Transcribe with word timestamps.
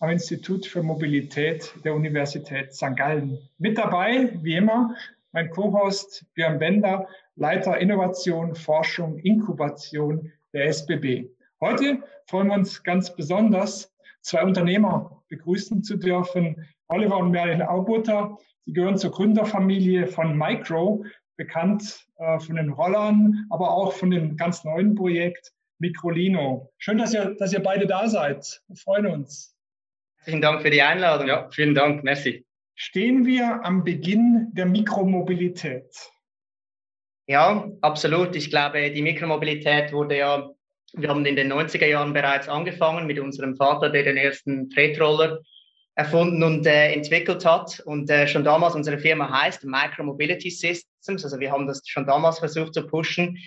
am 0.00 0.08
Institut 0.08 0.64
für 0.64 0.82
Mobilität 0.82 1.74
der 1.84 1.94
Universität 1.94 2.74
St. 2.74 2.96
Gallen. 2.96 3.38
Mit 3.58 3.76
dabei, 3.76 4.30
wie 4.42 4.56
immer, 4.56 4.96
mein 5.32 5.50
Co-Host 5.50 6.24
Björn 6.34 6.58
Bender, 6.58 7.06
Leiter 7.36 7.78
Innovation, 7.78 8.54
Forschung, 8.54 9.18
Inkubation 9.18 10.32
der 10.54 10.68
SBB. 10.68 11.28
Heute 11.60 12.02
freuen 12.26 12.48
wir 12.48 12.54
uns 12.54 12.82
ganz 12.82 13.14
besonders, 13.14 13.94
zwei 14.22 14.42
Unternehmer 14.42 15.22
begrüßen 15.28 15.82
zu 15.82 15.98
dürfen. 15.98 16.66
Oliver 16.88 17.18
und 17.18 17.30
Merlin 17.30 17.60
Aubutter. 17.60 18.38
Sie 18.64 18.72
gehören 18.72 18.96
zur 18.96 19.10
Gründerfamilie 19.10 20.06
von 20.06 20.36
Micro, 20.36 21.04
bekannt 21.36 22.06
äh, 22.16 22.38
von 22.38 22.56
den 22.56 22.70
Rollern, 22.70 23.46
aber 23.50 23.70
auch 23.70 23.92
von 23.92 24.10
dem 24.10 24.38
ganz 24.38 24.64
neuen 24.64 24.94
Projekt 24.94 25.52
Microlino. 25.78 26.70
Schön, 26.78 26.96
dass 26.96 27.12
ihr, 27.12 27.34
dass 27.38 27.52
ihr 27.52 27.62
beide 27.62 27.86
da 27.86 28.08
seid. 28.08 28.62
Wir 28.66 28.76
freuen 28.76 29.06
uns. 29.06 29.54
Vielen 30.22 30.42
Dank 30.42 30.60
für 30.62 30.70
die 30.70 30.82
Einladung. 30.82 31.28
Ja, 31.28 31.48
vielen 31.50 31.74
Dank. 31.74 32.04
Merci. 32.04 32.44
Stehen 32.74 33.24
wir 33.24 33.64
am 33.64 33.84
Beginn 33.84 34.48
der 34.52 34.66
Mikromobilität? 34.66 35.94
Ja, 37.26 37.70
absolut. 37.80 38.36
Ich 38.36 38.50
glaube, 38.50 38.90
die 38.90 39.02
Mikromobilität 39.02 39.92
wurde 39.92 40.18
ja, 40.18 40.50
wir 40.94 41.08
haben 41.08 41.24
in 41.24 41.36
den 41.36 41.52
90er 41.52 41.86
Jahren 41.86 42.12
bereits 42.12 42.48
angefangen 42.48 43.06
mit 43.06 43.18
unserem 43.18 43.56
Vater, 43.56 43.88
der 43.88 44.02
den 44.02 44.16
ersten 44.16 44.68
Tretroller 44.68 45.40
erfunden 45.94 46.42
und 46.42 46.66
äh, 46.66 46.92
entwickelt 46.92 47.44
hat. 47.44 47.80
Und 47.86 48.10
äh, 48.10 48.26
schon 48.26 48.44
damals 48.44 48.74
unsere 48.74 48.98
Firma 48.98 49.30
heißt 49.42 49.64
Micromobility 49.64 50.50
Systems. 50.50 51.24
Also 51.24 51.38
wir 51.38 51.50
haben 51.52 51.66
das 51.66 51.82
schon 51.86 52.06
damals 52.06 52.38
versucht 52.38 52.74
zu 52.74 52.86
pushen. 52.86 53.38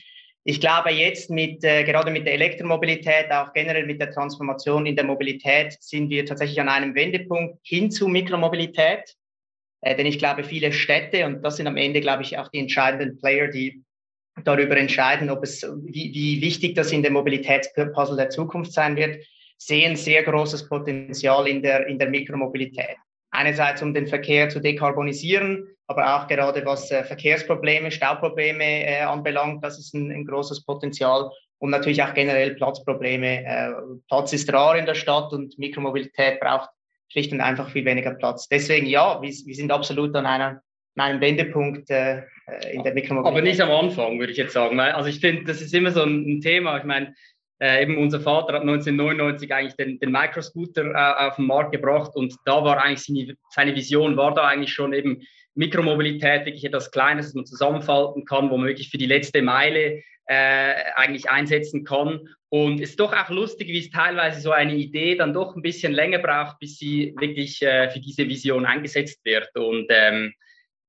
Ich 0.45 0.59
glaube, 0.59 0.91
jetzt 0.91 1.29
mit, 1.29 1.63
äh, 1.63 1.83
gerade 1.83 2.11
mit 2.11 2.25
der 2.25 2.33
Elektromobilität, 2.33 3.31
auch 3.31 3.53
generell 3.53 3.85
mit 3.85 4.01
der 4.01 4.11
Transformation 4.11 4.85
in 4.85 4.95
der 4.95 5.05
Mobilität, 5.05 5.77
sind 5.79 6.09
wir 6.09 6.25
tatsächlich 6.25 6.59
an 6.59 6.67
einem 6.67 6.95
Wendepunkt 6.95 7.59
hin 7.63 7.89
zu 7.89 8.09
Mikromobilität. 8.09 9.15
Äh, 9.81 9.95
denn 9.95 10.05
ich 10.05 10.19
glaube, 10.19 10.43
viele 10.43 10.73
Städte, 10.73 11.25
und 11.25 11.41
das 11.43 11.57
sind 11.57 11.67
am 11.67 11.77
Ende, 11.77 12.01
glaube 12.01 12.23
ich, 12.23 12.37
auch 12.37 12.49
die 12.49 12.59
entscheidenden 12.59 13.17
Player, 13.19 13.47
die 13.47 13.83
darüber 14.43 14.75
entscheiden, 14.75 15.29
ob 15.29 15.43
es, 15.43 15.63
wie, 15.85 16.13
wie 16.13 16.41
wichtig 16.41 16.75
das 16.75 16.91
in 16.91 17.03
der 17.03 17.11
Mobilitätspuzzle 17.11 18.17
der 18.17 18.29
Zukunft 18.29 18.73
sein 18.73 18.97
wird, 18.97 19.23
sehen 19.57 19.95
sehr 19.95 20.23
großes 20.23 20.67
Potenzial 20.67 21.47
in 21.47 21.61
der, 21.61 21.87
in 21.87 21.99
der 21.99 22.09
Mikromobilität. 22.09 22.97
Einerseits, 23.31 23.81
um 23.81 23.93
den 23.93 24.07
Verkehr 24.07 24.49
zu 24.49 24.59
dekarbonisieren, 24.59 25.67
aber 25.87 26.15
auch 26.15 26.27
gerade 26.27 26.65
was 26.65 26.89
äh, 26.91 27.03
Verkehrsprobleme, 27.03 27.91
Stauprobleme 27.91 28.85
äh, 28.85 29.01
anbelangt, 29.01 29.63
das 29.63 29.79
ist 29.79 29.93
ein, 29.93 30.11
ein, 30.11 30.25
großes 30.25 30.63
Potenzial 30.65 31.29
und 31.59 31.71
natürlich 31.71 32.01
auch 32.01 32.13
generell 32.13 32.55
Platzprobleme. 32.55 33.45
Äh, 33.45 33.71
Platz 34.07 34.33
ist 34.33 34.51
rar 34.51 34.77
in 34.77 34.85
der 34.85 34.95
Stadt 34.95 35.33
und 35.33 35.57
Mikromobilität 35.57 36.39
braucht 36.39 36.69
schlicht 37.09 37.31
und 37.31 37.41
einfach 37.41 37.69
viel 37.69 37.85
weniger 37.85 38.11
Platz. 38.11 38.47
Deswegen 38.47 38.87
ja, 38.87 39.21
wir, 39.21 39.29
wir 39.29 39.55
sind 39.55 39.71
absolut 39.71 40.15
an 40.15 40.25
einer, 40.25 40.61
an 40.95 41.01
einem 41.11 41.21
Wendepunkt 41.21 41.89
äh, 41.89 42.23
in 42.71 42.83
der 42.83 42.93
Mikromobilität. 42.93 43.37
Aber 43.37 43.41
nicht 43.41 43.61
am 43.61 43.71
Anfang, 43.71 44.19
würde 44.19 44.31
ich 44.31 44.37
jetzt 44.37 44.53
sagen. 44.53 44.79
Also 44.79 45.09
ich 45.09 45.19
finde, 45.19 45.43
das 45.43 45.61
ist 45.61 45.73
immer 45.73 45.91
so 45.91 46.03
ein 46.03 46.41
Thema. 46.41 46.77
Ich 46.77 46.85
meine, 46.85 47.13
äh, 47.61 47.83
eben 47.83 47.97
unser 47.97 48.19
Vater 48.19 48.53
hat 48.53 48.61
1999 48.61 49.53
eigentlich 49.53 49.75
den, 49.75 49.99
den 49.99 50.11
Microscooter 50.11 50.85
äh, 50.85 51.27
auf 51.27 51.35
den 51.35 51.45
Markt 51.45 51.71
gebracht 51.71 52.11
und 52.15 52.35
da 52.45 52.63
war 52.63 52.81
eigentlich 52.81 53.03
seine, 53.03 53.37
seine 53.51 53.75
Vision, 53.75 54.17
war 54.17 54.33
da 54.33 54.47
eigentlich 54.47 54.73
schon 54.73 54.91
eben 54.91 55.21
Mikromobilität, 55.55 56.45
wirklich 56.45 56.65
etwas 56.65 56.91
Kleines, 56.91 57.27
das 57.27 57.35
man 57.35 57.45
zusammenfalten 57.45 58.25
kann, 58.25 58.49
wo 58.49 58.57
man 58.57 58.67
wirklich 58.67 58.89
für 58.89 58.97
die 58.97 59.05
letzte 59.05 59.41
Meile 59.41 60.01
äh, 60.25 60.73
eigentlich 60.95 61.29
einsetzen 61.29 61.83
kann. 61.83 62.27
Und 62.49 62.79
es 62.81 62.91
ist 62.91 62.99
doch 62.99 63.13
auch 63.13 63.29
lustig, 63.29 63.67
wie 63.67 63.79
es 63.79 63.89
teilweise 63.89 64.41
so 64.41 64.51
eine 64.51 64.75
Idee 64.75 65.15
dann 65.15 65.33
doch 65.33 65.55
ein 65.55 65.61
bisschen 65.61 65.93
länger 65.93 66.19
braucht, 66.19 66.59
bis 66.59 66.77
sie 66.77 67.13
wirklich 67.19 67.61
äh, 67.61 67.89
für 67.89 67.99
diese 67.99 68.27
Vision 68.27 68.65
eingesetzt 68.65 69.19
wird. 69.25 69.49
Und 69.55 69.87
ähm, 69.89 70.33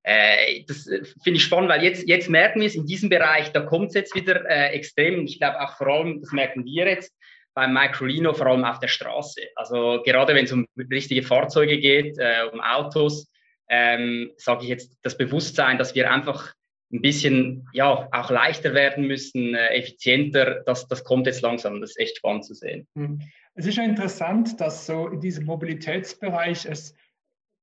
äh, 0.02 0.64
das 0.66 0.84
finde 0.84 1.38
ich 1.38 1.42
spannend, 1.42 1.70
weil 1.70 1.82
jetzt, 1.82 2.06
jetzt 2.06 2.28
merken 2.28 2.60
wir 2.60 2.66
es 2.66 2.74
in 2.74 2.86
diesem 2.86 3.08
Bereich, 3.08 3.50
da 3.52 3.60
kommt 3.60 3.88
es 3.88 3.94
jetzt 3.94 4.14
wieder 4.14 4.44
äh, 4.48 4.68
extrem. 4.74 5.24
Ich 5.24 5.38
glaube 5.38 5.60
auch 5.60 5.76
vor 5.76 5.88
allem, 5.88 6.20
das 6.20 6.32
merken 6.32 6.64
wir 6.64 6.86
jetzt 6.86 7.14
beim 7.54 7.72
Microlino, 7.72 8.34
vor 8.34 8.48
allem 8.48 8.64
auf 8.64 8.80
der 8.80 8.88
Straße. 8.88 9.40
Also 9.56 10.02
gerade 10.04 10.34
wenn 10.34 10.44
es 10.44 10.52
um 10.52 10.66
richtige 10.90 11.22
Fahrzeuge 11.22 11.78
geht, 11.78 12.18
äh, 12.18 12.42
um 12.52 12.60
Autos, 12.60 13.30
ähm, 13.68 14.30
sage 14.36 14.64
ich 14.64 14.68
jetzt 14.68 14.98
das 15.02 15.16
Bewusstsein, 15.16 15.78
dass 15.78 15.94
wir 15.94 16.10
einfach 16.10 16.54
ein 16.92 17.00
bisschen 17.00 17.68
ja 17.72 18.08
auch 18.12 18.30
leichter 18.30 18.74
werden 18.74 19.06
müssen, 19.06 19.54
äh, 19.54 19.68
effizienter, 19.68 20.62
das, 20.66 20.86
das 20.86 21.02
kommt 21.02 21.26
jetzt 21.26 21.42
langsam. 21.42 21.80
Das 21.80 21.90
ist 21.90 21.98
echt 21.98 22.18
spannend 22.18 22.44
zu 22.44 22.54
sehen. 22.54 22.86
Hm. 22.94 23.20
Es 23.54 23.66
ist 23.66 23.76
ja 23.76 23.84
interessant, 23.84 24.60
dass 24.60 24.86
so 24.86 25.08
in 25.08 25.20
diesem 25.20 25.44
Mobilitätsbereich 25.44 26.66
es 26.66 26.94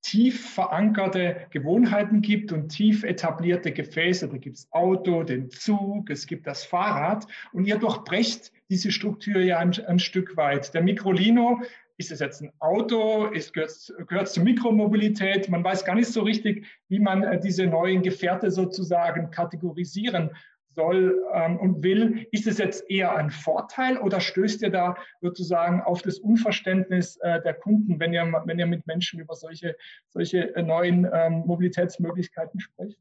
tief 0.01 0.50
verankerte 0.53 1.47
Gewohnheiten 1.51 2.22
gibt 2.22 2.51
und 2.51 2.69
tief 2.69 3.03
etablierte 3.03 3.72
Gefäße. 3.72 4.28
Da 4.28 4.38
gibt 4.38 4.57
es 4.57 4.67
Auto, 4.72 5.23
den 5.23 5.50
Zug, 5.50 6.09
es 6.09 6.28
gibt 6.28 6.47
das 6.47 6.63
Fahrrad 6.63 7.28
und 7.53 7.66
ihr 7.66 7.78
durchbrecht 7.78 8.51
diese 8.69 8.91
Struktur 8.91 9.41
ja 9.41 9.59
ein, 9.59 9.73
ein 9.85 10.00
Stück 10.00 10.38
weit. 10.38 10.73
Der 10.73 10.81
Microlino 10.81 11.61
ist 11.97 12.11
es 12.11 12.19
jetzt 12.19 12.41
ein 12.41 12.51
Auto? 12.59 13.25
Ist, 13.28 13.53
gehört 13.53 14.28
es 14.28 14.34
zur 14.34 14.44
Mikromobilität? 14.44 15.50
Man 15.50 15.63
weiß 15.63 15.85
gar 15.85 15.95
nicht 15.95 16.07
so 16.07 16.22
richtig, 16.23 16.66
wie 16.88 17.00
man 17.00 17.23
äh, 17.23 17.40
diese 17.40 17.67
neuen 17.67 18.01
Gefährte 18.01 18.50
sozusagen 18.50 19.29
kategorisieren 19.29 20.31
soll 20.76 21.24
ähm, 21.34 21.58
und 21.58 21.84
will. 21.84 22.28
Ist 22.32 22.48
es 22.48 22.58
jetzt 22.58 22.90
eher 22.90 23.16
ein 23.16 23.30
Vorteil 23.30 23.98
oder 23.98 24.20
stößt 24.20 24.62
ihr 24.62 24.70
da 24.70 24.96
sozusagen 25.22 25.82
auf 25.82 26.02
das 26.02 26.20
Unverständnis 26.20 27.18
äh, 27.18 27.42
der 27.42 27.54
Kunden, 27.54 28.00
wenn 28.00 28.14
ihr, 28.14 28.24
wenn 28.46 28.59
ihr 28.59 28.66
mit 28.66 28.86
Menschen 28.88 29.20
über 29.20 29.36
solche, 29.36 29.76
solche 30.09 30.56
äh, 30.56 30.62
neuen 30.62 31.09
ähm, 31.14 31.44
Mobilitätsmöglichkeiten 31.46 32.59
spricht? 32.59 32.98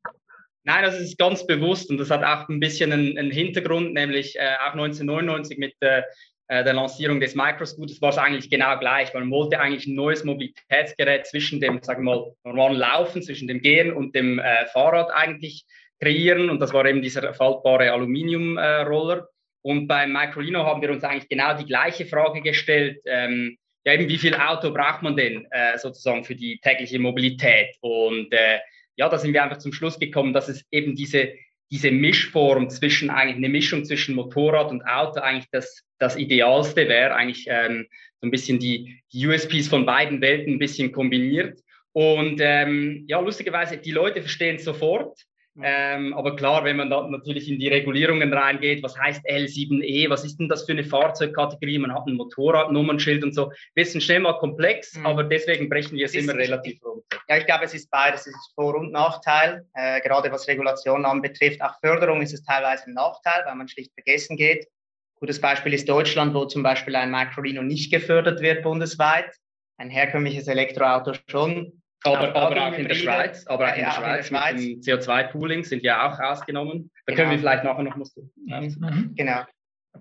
Nein, 0.64 0.84
das 0.84 1.00
ist 1.00 1.18
ganz 1.18 1.46
bewusst 1.46 1.90
und 1.90 1.98
das 1.98 2.10
hat 2.10 2.22
auch 2.22 2.48
ein 2.48 2.60
bisschen 2.60 2.92
einen, 2.92 3.16
einen 3.16 3.30
Hintergrund, 3.30 3.94
nämlich 3.94 4.36
äh, 4.36 4.56
auch 4.66 4.72
1999 4.72 5.58
mit 5.58 5.74
äh, 5.80 6.02
der 6.50 6.72
Lancierung 6.72 7.20
des 7.20 7.36
Microscooters 7.36 8.02
war 8.02 8.10
es 8.10 8.18
eigentlich 8.18 8.50
genau 8.50 8.76
gleich. 8.78 9.14
Man 9.14 9.30
wollte 9.30 9.60
eigentlich 9.60 9.86
ein 9.86 9.94
neues 9.94 10.24
Mobilitätsgerät 10.24 11.26
zwischen 11.28 11.60
dem, 11.60 11.80
sagen 11.80 12.04
wir 12.04 12.16
mal, 12.16 12.34
normalen 12.44 12.76
Laufen, 12.76 13.22
zwischen 13.22 13.46
dem 13.46 13.62
Gehen 13.62 13.92
und 13.92 14.16
dem 14.16 14.40
äh, 14.40 14.66
Fahrrad 14.66 15.12
eigentlich 15.12 15.64
kreieren. 16.00 16.50
Und 16.50 16.60
das 16.60 16.72
war 16.72 16.84
eben 16.86 17.02
dieser 17.02 17.34
faltbare 17.34 17.92
Aluminiumroller. 17.92 19.28
Und 19.62 19.86
beim 19.86 20.12
Microlino 20.12 20.64
haben 20.64 20.80
wir 20.80 20.90
uns 20.90 21.04
eigentlich 21.04 21.28
genau 21.28 21.56
die 21.56 21.66
gleiche 21.66 22.06
Frage 22.06 22.40
gestellt. 22.40 23.00
Ähm, 23.04 23.58
ja, 23.84 23.94
eben 23.94 24.08
wie 24.08 24.18
viel 24.18 24.34
Auto 24.34 24.72
braucht 24.72 25.02
man 25.02 25.16
denn 25.16 25.46
äh, 25.50 25.78
sozusagen 25.78 26.24
für 26.24 26.34
die 26.34 26.58
tägliche 26.60 26.98
Mobilität? 26.98 27.76
Und 27.80 28.32
äh, 28.32 28.58
ja, 28.96 29.08
da 29.08 29.18
sind 29.18 29.32
wir 29.32 29.42
einfach 29.42 29.58
zum 29.58 29.72
Schluss 29.72 29.98
gekommen, 29.98 30.32
dass 30.32 30.48
es 30.48 30.64
eben 30.70 30.94
diese 30.94 31.32
diese 31.70 31.90
Mischform 31.90 32.68
zwischen 32.68 33.10
eigentlich 33.10 33.36
eine 33.36 33.48
Mischung 33.48 33.84
zwischen 33.84 34.16
Motorrad 34.16 34.70
und 34.70 34.82
Auto 34.82 35.20
eigentlich 35.20 35.48
das, 35.52 35.84
das 35.98 36.16
Idealste 36.16 36.88
wäre, 36.88 37.14
eigentlich 37.14 37.46
ähm, 37.48 37.86
so 38.20 38.26
ein 38.26 38.30
bisschen 38.30 38.58
die, 38.58 39.02
die 39.12 39.26
USPs 39.26 39.68
von 39.68 39.86
beiden 39.86 40.20
Welten 40.20 40.54
ein 40.54 40.58
bisschen 40.58 40.92
kombiniert. 40.92 41.60
Und 41.92 42.40
ähm, 42.40 43.04
ja, 43.08 43.20
lustigerweise, 43.20 43.76
die 43.78 43.92
Leute 43.92 44.20
verstehen 44.20 44.58
sofort. 44.58 45.20
Ähm, 45.62 46.14
aber 46.14 46.36
klar, 46.36 46.64
wenn 46.64 46.76
man 46.76 46.90
da 46.90 47.06
natürlich 47.08 47.48
in 47.48 47.58
die 47.58 47.68
Regulierungen 47.68 48.32
reingeht, 48.32 48.82
was 48.82 48.96
heißt 48.96 49.26
L7E, 49.28 50.08
was 50.08 50.24
ist 50.24 50.38
denn 50.38 50.48
das 50.48 50.64
für 50.64 50.72
eine 50.72 50.84
Fahrzeugkategorie? 50.84 51.78
Man 51.78 51.92
hat 51.92 52.06
ein 52.06 52.14
Motorradnummernschild 52.14 53.24
und 53.24 53.34
so. 53.34 53.52
Wissen 53.74 54.00
schnell 54.00 54.20
mal 54.20 54.38
komplex, 54.38 54.96
mhm. 54.96 55.06
aber 55.06 55.24
deswegen 55.24 55.68
brechen 55.68 55.96
wir 55.96 56.06
es 56.06 56.14
immer 56.14 56.34
relativ 56.34 56.82
runter. 56.84 57.18
Ja, 57.28 57.36
ich 57.36 57.46
glaube, 57.46 57.64
es 57.64 57.74
ist 57.74 57.90
beides. 57.90 58.22
Es 58.22 58.34
ist 58.34 58.52
Vor- 58.54 58.76
und 58.76 58.92
Nachteil. 58.92 59.66
Äh, 59.74 60.00
gerade 60.00 60.30
was 60.30 60.46
Regulation 60.46 61.04
anbetrifft. 61.04 61.60
Auch 61.62 61.78
Förderung 61.80 62.22
ist 62.22 62.32
es 62.32 62.44
teilweise 62.44 62.86
ein 62.86 62.94
Nachteil, 62.94 63.42
weil 63.44 63.54
man 63.56 63.68
schlicht 63.68 63.92
vergessen 63.92 64.36
geht. 64.36 64.68
Gutes 65.16 65.40
Beispiel 65.40 65.74
ist 65.74 65.88
Deutschland, 65.88 66.32
wo 66.32 66.46
zum 66.46 66.62
Beispiel 66.62 66.96
ein 66.96 67.10
Microlino 67.10 67.62
nicht 67.62 67.92
gefördert 67.92 68.40
wird 68.40 68.62
bundesweit. 68.62 69.34
Ein 69.76 69.90
herkömmliches 69.90 70.48
Elektroauto 70.48 71.12
schon. 71.26 71.79
Aber, 72.04 72.34
aber 72.34 72.68
auch 72.68 72.72
in 72.72 72.88
der 72.88 72.94
Schweiz, 72.94 73.46
aber 73.46 73.70
auch 73.70 73.76
in 73.76 73.84
der 73.84 73.90
Schweiz, 73.90 74.26
Schweiz. 74.26 74.60
mit 74.60 74.86
dem 74.86 74.98
CO2-Pooling 74.98 75.64
sind 75.64 75.82
ja 75.82 76.08
auch 76.08 76.18
ausgenommen. 76.18 76.90
Da 77.06 77.12
genau. 77.12 77.16
können 77.16 77.30
wir 77.32 77.38
vielleicht 77.38 77.64
nachher 77.64 77.82
noch 77.82 77.98
was 77.98 78.14
tun. 78.14 78.30
Mhm. 78.36 79.14
Genau. 79.16 79.42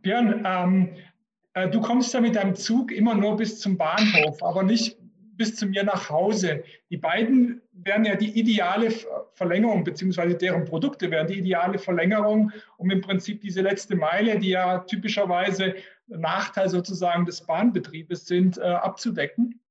Björn, 0.02 0.46
ähm, 0.46 0.96
äh, 1.54 1.70
du 1.70 1.82
kommst 1.82 2.14
ja 2.14 2.22
mit 2.22 2.36
deinem 2.36 2.56
Zug 2.56 2.92
immer 2.92 3.16
nur 3.16 3.36
bis 3.36 3.60
zum 3.60 3.78
Bahnhof, 3.78 4.42
aber 4.44 4.64
nicht 4.64 4.98
bis 5.40 5.56
zu 5.56 5.66
mir 5.66 5.84
nach 5.84 6.10
Hause. 6.10 6.64
Die 6.90 6.98
beiden 6.98 7.62
wären 7.72 8.06
ja 8.06 8.16
die 8.16 8.38
ideale 8.38 8.92
Verlängerung, 9.34 9.84
beziehungsweise 9.86 10.36
deren 10.36 10.66
Produkte 10.66 11.10
wären 11.12 11.28
die 11.28 11.40
ideale 11.40 11.80
Verlängerung, 11.80 12.52
um 12.78 12.92
im 12.92 13.02
Prinzip 13.02 13.42
diese 13.42 13.62
letzte 13.62 13.96
Meile, 13.96 14.38
die 14.38 14.50
ja 14.50 14.80
typischerweise 14.80 15.76
Nachteil 16.08 16.70
sozusagen 16.70 17.26
des 17.26 17.46
Bahnbetriebes 17.46 18.26
sind, 18.26 18.58
äh, 18.58 18.64
abzudecken. 18.64 19.62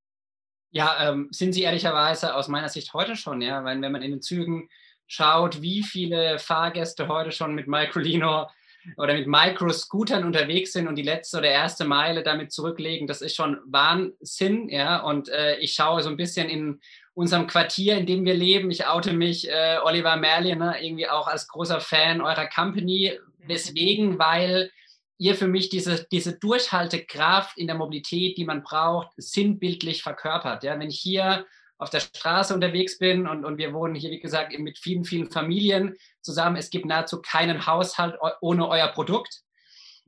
Ja, 0.71 1.11
ähm, 1.11 1.29
sind 1.31 1.55
sie 1.55 1.63
ehrlicherweise 1.63 2.35
aus 2.35 2.49
meiner 2.49 2.69
Sicht 2.69 2.93
heute 2.93 3.17
schon, 3.17 3.41
ja, 3.41 3.65
weil 3.65 3.81
wenn 3.81 3.93
man 3.93 4.03
in 4.03 4.11
den 4.11 4.23
Zügen 4.23 4.69
schaut, 5.07 5.63
wie 5.63 5.83
viele 5.83 6.39
Fahrgäste 6.39 7.09
heute 7.09 7.33
schon 7.33 7.55
mit 7.55 7.67
Microlino 7.67 8.49
oder 8.97 9.15
mit 9.15 9.27
Microscootern 9.27 10.25
unterwegs 10.25 10.73
sind 10.73 10.87
und 10.87 10.97
die 10.97 11.03
letzte 11.03 11.39
oder 11.39 11.49
erste 11.49 11.85
Meile 11.85 12.23
damit 12.23 12.53
zurücklegen, 12.53 13.07
das 13.07 13.23
ist 13.23 13.35
schon 13.35 13.59
Wahnsinn, 13.67 14.69
ja. 14.69 15.01
Und 15.01 15.29
äh, 15.31 15.57
ich 15.57 15.73
schaue 15.73 16.03
so 16.03 16.11
ein 16.11 16.17
bisschen 16.17 16.49
in 16.49 16.81
unserem 17.15 17.47
Quartier, 17.47 17.97
in 17.97 18.07
dem 18.07 18.25
wir 18.25 18.35
leben. 18.35 18.71
Ich 18.71 18.87
oute 18.87 19.13
mich, 19.13 19.51
äh, 19.51 19.79
Oliver 19.83 20.17
Merlin, 20.17 20.59
ne, 20.59 20.77
irgendwie 20.81 21.09
auch 21.09 21.27
als 21.27 21.49
großer 21.49 21.81
Fan 21.81 22.21
eurer 22.21 22.47
Company. 22.47 23.19
Weswegen? 23.47 24.19
Weil 24.19 24.71
ihr 25.19 25.35
für 25.35 25.49
mich 25.49 25.69
diese, 25.69 26.07
diese 26.11 26.39
Durchhaltekraft 26.39 27.59
in 27.59 27.67
der 27.67 27.77
Mobilität, 27.77 28.39
die 28.39 28.45
man 28.45 28.63
braucht, 28.63 29.11
sinnbildlich 29.17 30.03
verkörpert. 30.03 30.65
Ja, 30.65 30.79
wenn 30.79 30.89
ich 30.89 31.01
hier 31.01 31.45
auf 31.77 31.91
der 31.91 32.01
Straße 32.01 32.55
unterwegs 32.55 32.99
bin 32.99 33.29
und, 33.29 33.45
und 33.45 33.59
wir 33.59 33.73
wohnen 33.73 33.95
hier, 33.95 34.11
wie 34.11 34.21
gesagt, 34.21 34.57
mit 34.59 34.79
vielen, 34.79 35.05
vielen 35.05 35.31
Familien 35.31 35.97
zusammen. 36.23 36.57
Es 36.57 36.71
gibt 36.71 36.87
nahezu 36.87 37.23
keinen 37.23 37.67
Haushalt 37.67 38.17
ohne 38.41 38.69
euer 38.69 38.89
Produkt. 38.89 39.43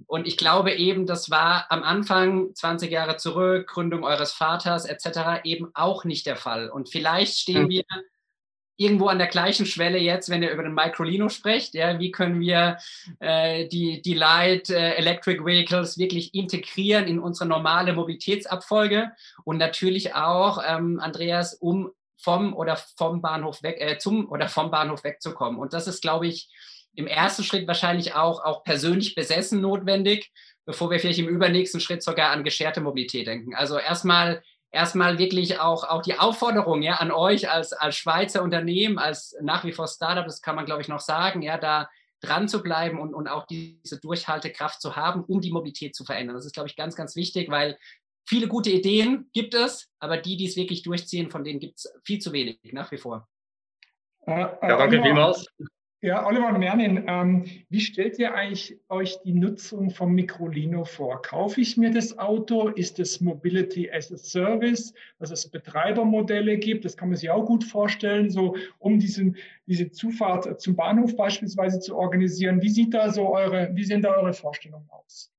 Und 0.07 0.27
ich 0.27 0.37
glaube 0.37 0.73
eben, 0.73 1.07
das 1.07 1.31
war 1.31 1.67
am 1.71 1.83
Anfang, 1.83 2.55
20 2.55 2.91
Jahre 2.91 3.17
zurück, 3.17 3.69
Gründung 3.69 4.03
eures 4.03 4.33
Vaters 4.33 4.85
etc. 4.85 5.45
eben 5.45 5.71
auch 5.75 6.05
nicht 6.05 6.27
der 6.27 6.37
Fall. 6.37 6.71
Und 6.71 6.89
vielleicht 6.89 7.37
stehen 7.37 7.65
hm. 7.65 7.69
wir 7.69 7.85
irgendwo 8.81 9.09
an 9.09 9.19
der 9.19 9.27
gleichen 9.27 9.67
Schwelle 9.67 9.99
jetzt, 9.99 10.31
wenn 10.31 10.43
ihr 10.43 10.53
über 10.53 10.62
den 10.62 10.73
Microlino 10.73 11.29
sprecht. 11.29 11.75
Ja, 11.75 11.99
wie 11.99 12.11
können 12.11 12.41
wir 12.41 12.79
äh, 13.19 13.69
die, 13.69 14.00
die 14.00 14.15
Light 14.15 14.71
äh, 14.71 14.94
Electric 14.94 15.44
Vehicles 15.44 15.99
wirklich 15.99 16.35
integrieren 16.35 17.06
in 17.06 17.19
unsere 17.19 17.47
normale 17.47 17.93
Mobilitätsabfolge 17.93 19.12
und 19.44 19.59
natürlich 19.59 20.15
auch, 20.15 20.62
ähm, 20.67 20.99
Andreas, 20.99 21.53
um 21.53 21.91
vom 22.17 22.55
oder 22.55 22.77
vom 22.97 23.21
Bahnhof 23.21 23.62
weg, 23.62 23.77
äh, 23.81 23.99
zum 23.99 24.31
oder 24.31 24.49
vom 24.49 24.71
Bahnhof 24.71 25.05
wegzukommen. 25.05 25.61
Und 25.61 25.75
das 25.75 25.87
ist, 25.87 26.00
glaube 26.00 26.26
ich, 26.26 26.49
im 26.94 27.06
ersten 27.06 27.44
Schritt 27.44 27.69
wahrscheinlich 27.69 28.15
auch, 28.15 28.43
auch 28.43 28.65
persönlich 28.65 29.15
besessen 29.15 29.61
notwendig, 29.61 30.33
bevor 30.65 30.91
wir 30.91 31.00
vielleicht 31.00 31.19
im 31.19 31.29
übernächsten 31.29 31.81
Schritt 31.81 32.03
sogar 32.03 32.31
an 32.31 32.44
gescherte 32.44 32.81
Mobilität 32.81 33.26
denken. 33.26 33.55
Also 33.55 33.79
erstmal 33.79 34.43
erstmal 34.71 35.19
wirklich 35.19 35.59
auch, 35.59 35.85
auch 35.85 36.03
die 36.03 36.19
Aufforderung 36.19 36.83
ja, 36.83 36.95
an 36.95 37.11
euch 37.11 37.51
als, 37.51 37.73
als 37.73 37.97
Schweizer 37.97 38.43
Unternehmen, 38.43 38.99
als 38.99 39.37
nach 39.41 39.65
wie 39.65 39.73
vor 39.73 39.89
Startup, 39.89 40.25
das 40.25 40.43
kann 40.43 40.57
man, 40.57 40.65
glaube 40.65 40.83
ich, 40.83 40.89
noch 40.89 41.01
sagen, 41.01 41.43
ja, 41.43 41.59
da 41.59 41.89
dran 42.21 42.49
zu 42.49 42.63
bleiben 42.63 43.01
und, 43.01 43.15
und 43.15 43.29
auch 43.29 43.47
diese 43.47 43.99
Durchhaltekraft 43.99 44.81
zu 44.81 44.97
haben, 44.97 45.25
um 45.25 45.41
die 45.41 45.53
Mobilität 45.53 45.95
zu 45.95 46.05
verändern. 46.05 46.37
Das 46.37 46.45
ist, 46.45 46.53
glaube 46.53 46.69
ich, 46.69 46.77
ganz, 46.77 46.95
ganz 46.95 47.17
wichtig, 47.17 47.51
weil 47.51 47.79
viele 48.29 48.47
gute 48.47 48.71
Ideen 48.71 49.31
gibt 49.33 49.55
es, 49.55 49.91
aber 49.99 50.19
die, 50.19 50.37
die 50.37 50.47
es 50.47 50.57
wirklich 50.57 50.83
durchziehen, 50.83 51.31
von 51.31 51.45
denen 51.45 51.61
gibt 51.61 51.79
es 51.79 51.93
viel 52.05 52.19
zu 52.19 52.33
wenig 52.33 52.61
nach 52.73 52.93
wie 52.93 52.99
vor. 52.99 53.27
Äh, 54.27 54.43
äh, 54.43 54.69
ja, 54.69 54.77
danke 54.77 55.03
vielmals. 55.03 55.47
Ja, 56.02 56.26
Oliver 56.26 56.52
Mernin, 56.52 57.05
ähm, 57.08 57.44
wie 57.69 57.81
stellt 57.81 58.19
ihr 58.19 58.35
eigentlich 58.35 58.79
euch 58.88 59.20
die 59.23 59.35
Nutzung 59.35 59.91
vom 59.91 60.14
Microlino 60.14 60.87
vor? 60.87 61.20
Kaufe 61.20 61.61
ich 61.61 61.76
mir 61.76 61.91
das 61.91 62.19
Auto? 62.19 62.69
Ist 62.69 62.99
es 62.99 63.20
Mobility 63.20 63.91
as 63.93 64.11
a 64.11 64.17
Service, 64.17 64.94
dass 65.19 65.31
es 65.31 65.50
Betreibermodelle 65.50 66.56
gibt? 66.56 66.87
Das 66.87 66.97
kann 66.97 67.11
man 67.11 67.19
sich 67.19 67.29
auch 67.29 67.44
gut 67.44 67.64
vorstellen, 67.64 68.31
so 68.31 68.56
um 68.79 68.99
diesen, 68.99 69.37
diese 69.67 69.91
Zufahrt 69.91 70.58
zum 70.58 70.75
Bahnhof 70.75 71.17
beispielsweise 71.17 71.81
zu 71.81 71.94
organisieren. 71.94 72.62
Wie 72.62 72.70
sieht 72.70 72.94
da 72.94 73.11
so 73.11 73.29
eure, 73.35 73.69
wie 73.75 73.85
sehen 73.85 74.00
da 74.00 74.14
eure 74.14 74.32
Vorstellungen 74.32 74.88
aus? 74.88 75.31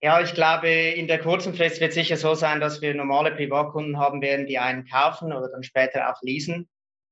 Ja, 0.00 0.22
ich 0.22 0.32
glaube, 0.32 0.70
in 0.70 1.06
der 1.06 1.18
kurzen 1.18 1.52
Frist 1.52 1.82
wird 1.82 1.92
sicher 1.92 2.16
so 2.16 2.32
sein, 2.32 2.60
dass 2.60 2.80
wir 2.80 2.94
normale 2.94 3.30
Privatkunden 3.30 3.98
haben 3.98 4.22
werden, 4.22 4.46
die 4.46 4.58
einen 4.58 4.86
kaufen 4.86 5.34
oder 5.34 5.50
dann 5.50 5.62
später 5.62 6.10
auch 6.10 6.22
leasen. 6.22 6.66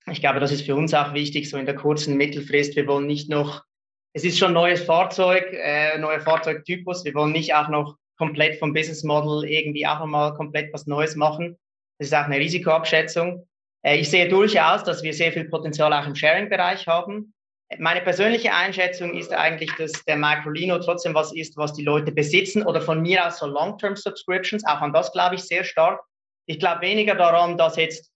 Ich 0.06 0.20
glaube, 0.20 0.40
das 0.40 0.52
ist 0.52 0.66
für 0.66 0.74
uns 0.74 0.94
auch 0.94 1.14
wichtig, 1.14 1.50
so 1.50 1.56
in 1.56 1.66
der 1.66 1.76
kurzen 1.76 2.16
Mittelfrist. 2.16 2.76
Wir 2.76 2.86
wollen 2.86 3.06
nicht 3.06 3.28
noch, 3.28 3.62
es 4.12 4.24
ist 4.24 4.38
schon 4.38 4.52
neues 4.52 4.82
Fahrzeug, 4.82 5.46
äh, 5.52 5.98
neuer 5.98 6.20
Fahrzeugtypus. 6.20 7.04
Wir 7.04 7.14
wollen 7.14 7.32
nicht 7.32 7.54
auch 7.54 7.68
noch 7.68 7.96
komplett 8.18 8.58
vom 8.58 8.72
Business 8.72 9.02
Model 9.02 9.48
irgendwie 9.48 9.86
auch 9.86 10.00
nochmal 10.00 10.34
komplett 10.34 10.72
was 10.72 10.86
Neues 10.86 11.16
machen. 11.16 11.58
Das 11.98 12.08
ist 12.08 12.14
auch 12.14 12.24
eine 12.24 12.38
Risikoabschätzung. 12.38 13.46
Äh, 13.82 13.98
ich 13.98 14.10
sehe 14.10 14.28
durchaus, 14.28 14.84
dass 14.84 15.02
wir 15.02 15.12
sehr 15.12 15.32
viel 15.32 15.44
Potenzial 15.44 15.92
auch 15.92 16.06
im 16.06 16.14
Sharing-Bereich 16.14 16.86
haben. 16.86 17.34
Meine 17.78 18.00
persönliche 18.00 18.52
Einschätzung 18.52 19.14
ist 19.14 19.32
eigentlich, 19.32 19.70
dass 19.76 19.92
der 20.04 20.16
Microlino 20.16 20.80
trotzdem 20.80 21.14
was 21.14 21.32
ist, 21.32 21.56
was 21.56 21.72
die 21.72 21.84
Leute 21.84 22.10
besitzen 22.10 22.66
oder 22.66 22.80
von 22.80 23.00
mir 23.00 23.26
aus 23.26 23.38
so 23.38 23.46
Long-Term-Subscriptions. 23.46 24.66
Auch 24.66 24.80
an 24.80 24.92
das 24.92 25.12
glaube 25.12 25.36
ich 25.36 25.42
sehr 25.42 25.62
stark. 25.62 26.00
Ich 26.46 26.58
glaube 26.58 26.80
weniger 26.80 27.14
daran, 27.14 27.56
dass 27.56 27.76
jetzt 27.76 28.09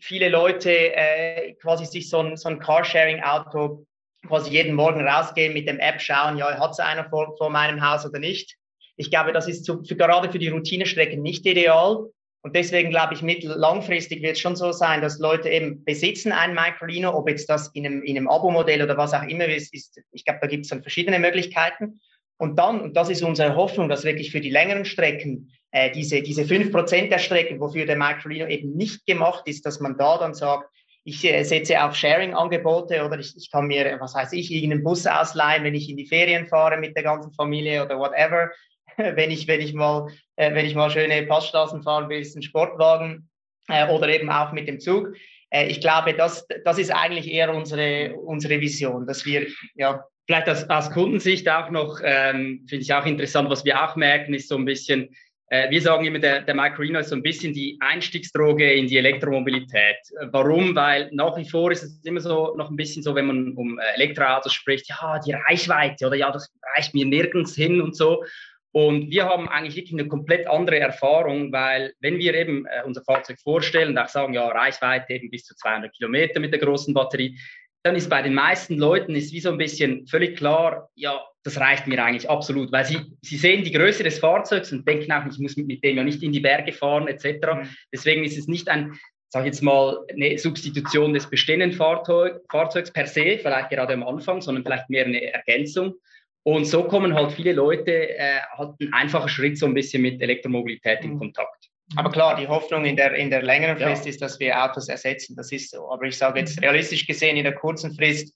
viele 0.00 0.28
Leute 0.28 0.70
äh, 0.70 1.54
quasi 1.54 1.86
sich 1.86 2.08
so 2.08 2.20
ein, 2.20 2.36
so 2.36 2.48
ein 2.48 2.58
Carsharing-Auto 2.58 3.86
quasi 4.26 4.50
jeden 4.50 4.74
Morgen 4.74 5.06
rausgehen, 5.06 5.52
mit 5.52 5.68
dem 5.68 5.78
App 5.78 6.00
schauen, 6.00 6.38
ja, 6.38 6.58
hat 6.58 6.72
es 6.72 6.80
einer 6.80 7.08
vor, 7.08 7.36
vor 7.36 7.50
meinem 7.50 7.86
Haus 7.86 8.06
oder 8.06 8.18
nicht. 8.18 8.56
Ich 8.96 9.10
glaube, 9.10 9.32
das 9.32 9.48
ist 9.48 9.64
zu, 9.64 9.82
für, 9.82 9.96
gerade 9.96 10.30
für 10.30 10.38
die 10.38 10.48
Routinestrecken 10.48 11.22
nicht 11.22 11.44
ideal. 11.46 12.06
Und 12.42 12.54
deswegen 12.54 12.90
glaube 12.90 13.14
ich, 13.14 13.22
mittel 13.22 13.50
langfristig 13.50 14.22
wird 14.22 14.32
es 14.32 14.40
schon 14.40 14.54
so 14.54 14.70
sein, 14.70 15.00
dass 15.00 15.18
Leute 15.18 15.48
eben 15.48 15.82
besitzen 15.84 16.30
ein 16.30 16.54
Microlino, 16.54 17.16
ob 17.16 17.28
jetzt 17.28 17.48
das 17.48 17.68
in 17.74 17.86
einem, 17.86 18.02
in 18.02 18.16
einem 18.16 18.28
Abo-Modell 18.28 18.82
oder 18.82 18.98
was 18.98 19.14
auch 19.14 19.22
immer 19.22 19.46
ist, 19.46 19.72
ist 19.72 19.98
ich 20.12 20.24
glaube, 20.24 20.40
da 20.42 20.46
gibt 20.46 20.64
es 20.64 20.70
dann 20.70 20.82
verschiedene 20.82 21.18
Möglichkeiten. 21.18 22.00
Und 22.36 22.58
dann, 22.58 22.80
und 22.80 22.96
das 22.96 23.08
ist 23.08 23.22
unsere 23.22 23.56
Hoffnung, 23.56 23.88
dass 23.88 24.04
wirklich 24.04 24.30
für 24.30 24.40
die 24.40 24.50
längeren 24.50 24.84
Strecken 24.84 25.52
äh, 25.74 25.90
diese, 25.90 26.22
diese 26.22 26.44
fünf 26.44 26.70
Prozent 26.70 27.10
der 27.10 27.18
Strecken, 27.18 27.58
wofür 27.58 27.84
der 27.84 27.96
Microlino 27.96 28.46
eben 28.46 28.76
nicht 28.76 29.04
gemacht 29.06 29.42
ist, 29.46 29.66
dass 29.66 29.80
man 29.80 29.98
da 29.98 30.18
dann 30.18 30.32
sagt, 30.32 30.70
ich 31.02 31.24
äh, 31.24 31.42
setze 31.42 31.82
auf 31.82 31.96
Sharing-Angebote 31.96 33.04
oder 33.04 33.18
ich, 33.18 33.36
ich 33.36 33.50
kann 33.50 33.66
mir, 33.66 33.96
was 33.98 34.14
heißt 34.14 34.34
ich, 34.34 34.52
irgendeinen 34.52 34.84
Bus 34.84 35.04
ausleihen, 35.04 35.64
wenn 35.64 35.74
ich 35.74 35.90
in 35.90 35.96
die 35.96 36.06
Ferien 36.06 36.46
fahre 36.46 36.78
mit 36.78 36.94
der 36.94 37.02
ganzen 37.02 37.32
Familie 37.32 37.84
oder 37.84 37.98
whatever. 37.98 38.52
wenn 38.96 39.32
ich, 39.32 39.48
wenn 39.48 39.60
ich 39.60 39.74
mal, 39.74 40.06
äh, 40.36 40.54
wenn 40.54 40.64
ich 40.64 40.76
mal 40.76 40.92
schöne 40.92 41.26
Passstraßen 41.26 41.82
fahren 41.82 42.08
will, 42.08 42.20
ist 42.20 42.36
ein 42.36 42.42
Sportwagen 42.42 43.28
oder 43.66 44.08
eben 44.10 44.30
auch 44.30 44.52
mit 44.52 44.68
dem 44.68 44.78
Zug. 44.78 45.16
Ich 45.50 45.80
glaube, 45.80 46.12
das, 46.12 46.46
das 46.66 46.76
ist 46.76 46.94
eigentlich 46.94 47.32
eher 47.32 47.54
unsere, 47.54 48.14
unsere 48.14 48.60
Vision, 48.60 49.06
dass 49.06 49.24
wir, 49.24 49.46
ja. 49.74 50.04
Vielleicht 50.26 50.48
aus, 50.50 50.68
aus 50.68 50.90
Kundensicht 50.90 51.48
auch 51.48 51.70
noch, 51.70 52.00
ähm, 52.02 52.66
finde 52.68 52.82
ich 52.82 52.92
auch 52.92 53.06
interessant, 53.06 53.48
was 53.48 53.64
wir 53.64 53.82
auch 53.82 53.96
merken, 53.96 54.34
ist 54.34 54.48
so 54.48 54.56
ein 54.56 54.66
bisschen, 54.66 55.14
wir 55.50 55.82
sagen 55.82 56.06
immer, 56.06 56.18
der, 56.18 56.42
der 56.42 56.54
Microlino 56.54 56.98
ist 56.98 57.10
so 57.10 57.16
ein 57.16 57.22
bisschen 57.22 57.52
die 57.52 57.76
Einstiegsdroge 57.80 58.72
in 58.72 58.86
die 58.86 58.96
Elektromobilität. 58.98 59.96
Äh, 60.20 60.26
warum? 60.32 60.74
Weil 60.74 61.10
nach 61.12 61.36
wie 61.36 61.48
vor 61.48 61.70
ist 61.70 61.82
es 61.82 62.04
immer 62.04 62.20
so 62.20 62.54
noch 62.56 62.70
ein 62.70 62.76
bisschen 62.76 63.02
so, 63.02 63.14
wenn 63.14 63.26
man 63.26 63.52
um 63.52 63.78
äh, 63.78 63.82
Elektroautos 63.94 64.52
spricht, 64.52 64.88
ja, 64.88 65.18
die 65.18 65.32
Reichweite 65.32 66.06
oder 66.06 66.16
ja, 66.16 66.30
das 66.30 66.52
reicht 66.74 66.94
mir 66.94 67.04
nirgends 67.04 67.54
hin 67.54 67.80
und 67.80 67.96
so. 67.96 68.24
Und 68.72 69.10
wir 69.10 69.26
haben 69.26 69.48
eigentlich 69.48 69.76
wirklich 69.76 69.92
eine 69.92 70.08
komplett 70.08 70.48
andere 70.48 70.80
Erfahrung, 70.80 71.52
weil 71.52 71.94
wenn 72.00 72.18
wir 72.18 72.34
eben 72.34 72.66
äh, 72.66 72.82
unser 72.84 73.04
Fahrzeug 73.04 73.38
vorstellen 73.40 73.90
und 73.90 73.98
auch 73.98 74.08
sagen, 74.08 74.34
ja, 74.34 74.48
Reichweite 74.48 75.12
eben 75.12 75.30
bis 75.30 75.44
zu 75.44 75.54
200 75.54 75.94
Kilometer 75.94 76.40
mit 76.40 76.52
der 76.52 76.58
großen 76.58 76.92
Batterie, 76.92 77.38
dann 77.84 77.96
ist 77.96 78.08
bei 78.08 78.22
den 78.22 78.34
meisten 78.34 78.78
Leuten 78.78 79.14
ist 79.14 79.32
wie 79.32 79.40
so 79.40 79.50
ein 79.50 79.58
bisschen 79.58 80.06
völlig 80.06 80.38
klar, 80.38 80.88
ja, 80.94 81.22
das 81.42 81.60
reicht 81.60 81.86
mir 81.86 82.02
eigentlich 82.02 82.30
absolut, 82.30 82.72
weil 82.72 82.86
sie, 82.86 82.98
sie 83.20 83.36
sehen 83.36 83.62
die 83.62 83.72
Größe 83.72 84.02
des 84.02 84.18
Fahrzeugs 84.18 84.72
und 84.72 84.88
denken 84.88 85.12
auch, 85.12 85.26
ich 85.26 85.38
muss 85.38 85.56
mit, 85.58 85.66
mit 85.66 85.84
dem 85.84 85.98
ja 85.98 86.02
nicht 86.02 86.22
in 86.22 86.32
die 86.32 86.40
Berge 86.40 86.72
fahren 86.72 87.06
etc. 87.08 87.46
Mhm. 87.54 87.68
Deswegen 87.92 88.24
ist 88.24 88.38
es 88.38 88.48
nicht 88.48 88.70
ein, 88.70 88.98
sage 89.28 89.46
jetzt 89.46 89.62
mal, 89.62 89.98
eine 90.10 90.38
Substitution 90.38 91.12
des 91.12 91.28
bestehenden 91.28 91.72
Fahrzeug, 91.72 92.40
Fahrzeugs 92.50 92.90
per 92.90 93.06
se, 93.06 93.38
vielleicht 93.38 93.68
gerade 93.68 93.92
am 93.92 94.02
Anfang, 94.02 94.40
sondern 94.40 94.64
vielleicht 94.64 94.88
mehr 94.88 95.04
eine 95.04 95.22
Ergänzung. 95.34 95.94
Und 96.42 96.64
so 96.64 96.84
kommen 96.84 97.14
halt 97.14 97.32
viele 97.32 97.52
Leute, 97.52 98.16
äh, 98.16 98.40
halt 98.56 98.80
ein 98.80 98.94
einfacher 98.94 99.28
Schritt 99.28 99.58
so 99.58 99.66
ein 99.66 99.74
bisschen 99.74 100.00
mit 100.00 100.22
Elektromobilität 100.22 101.04
in 101.04 101.14
mhm. 101.14 101.18
Kontakt. 101.18 101.68
Aber 101.96 102.10
klar, 102.10 102.36
die 102.36 102.48
Hoffnung 102.48 102.84
in 102.84 102.96
der, 102.96 103.14
in 103.14 103.30
der 103.30 103.42
längeren 103.42 103.76
Frist 103.76 104.04
ja. 104.04 104.10
ist, 104.10 104.22
dass 104.22 104.40
wir 104.40 104.62
Autos 104.62 104.88
ersetzen. 104.88 105.36
Das 105.36 105.52
ist 105.52 105.70
so. 105.70 105.90
Aber 105.90 106.04
ich 106.04 106.16
sage 106.16 106.40
jetzt 106.40 106.56
mhm. 106.56 106.64
realistisch 106.64 107.06
gesehen, 107.06 107.36
in 107.36 107.44
der 107.44 107.54
kurzen 107.54 107.94
Frist 107.94 108.34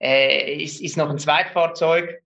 äh, 0.00 0.62
ist, 0.62 0.80
ist 0.80 0.96
noch 0.96 1.08
ein 1.08 1.18
Zweitfahrzeug. 1.18 2.22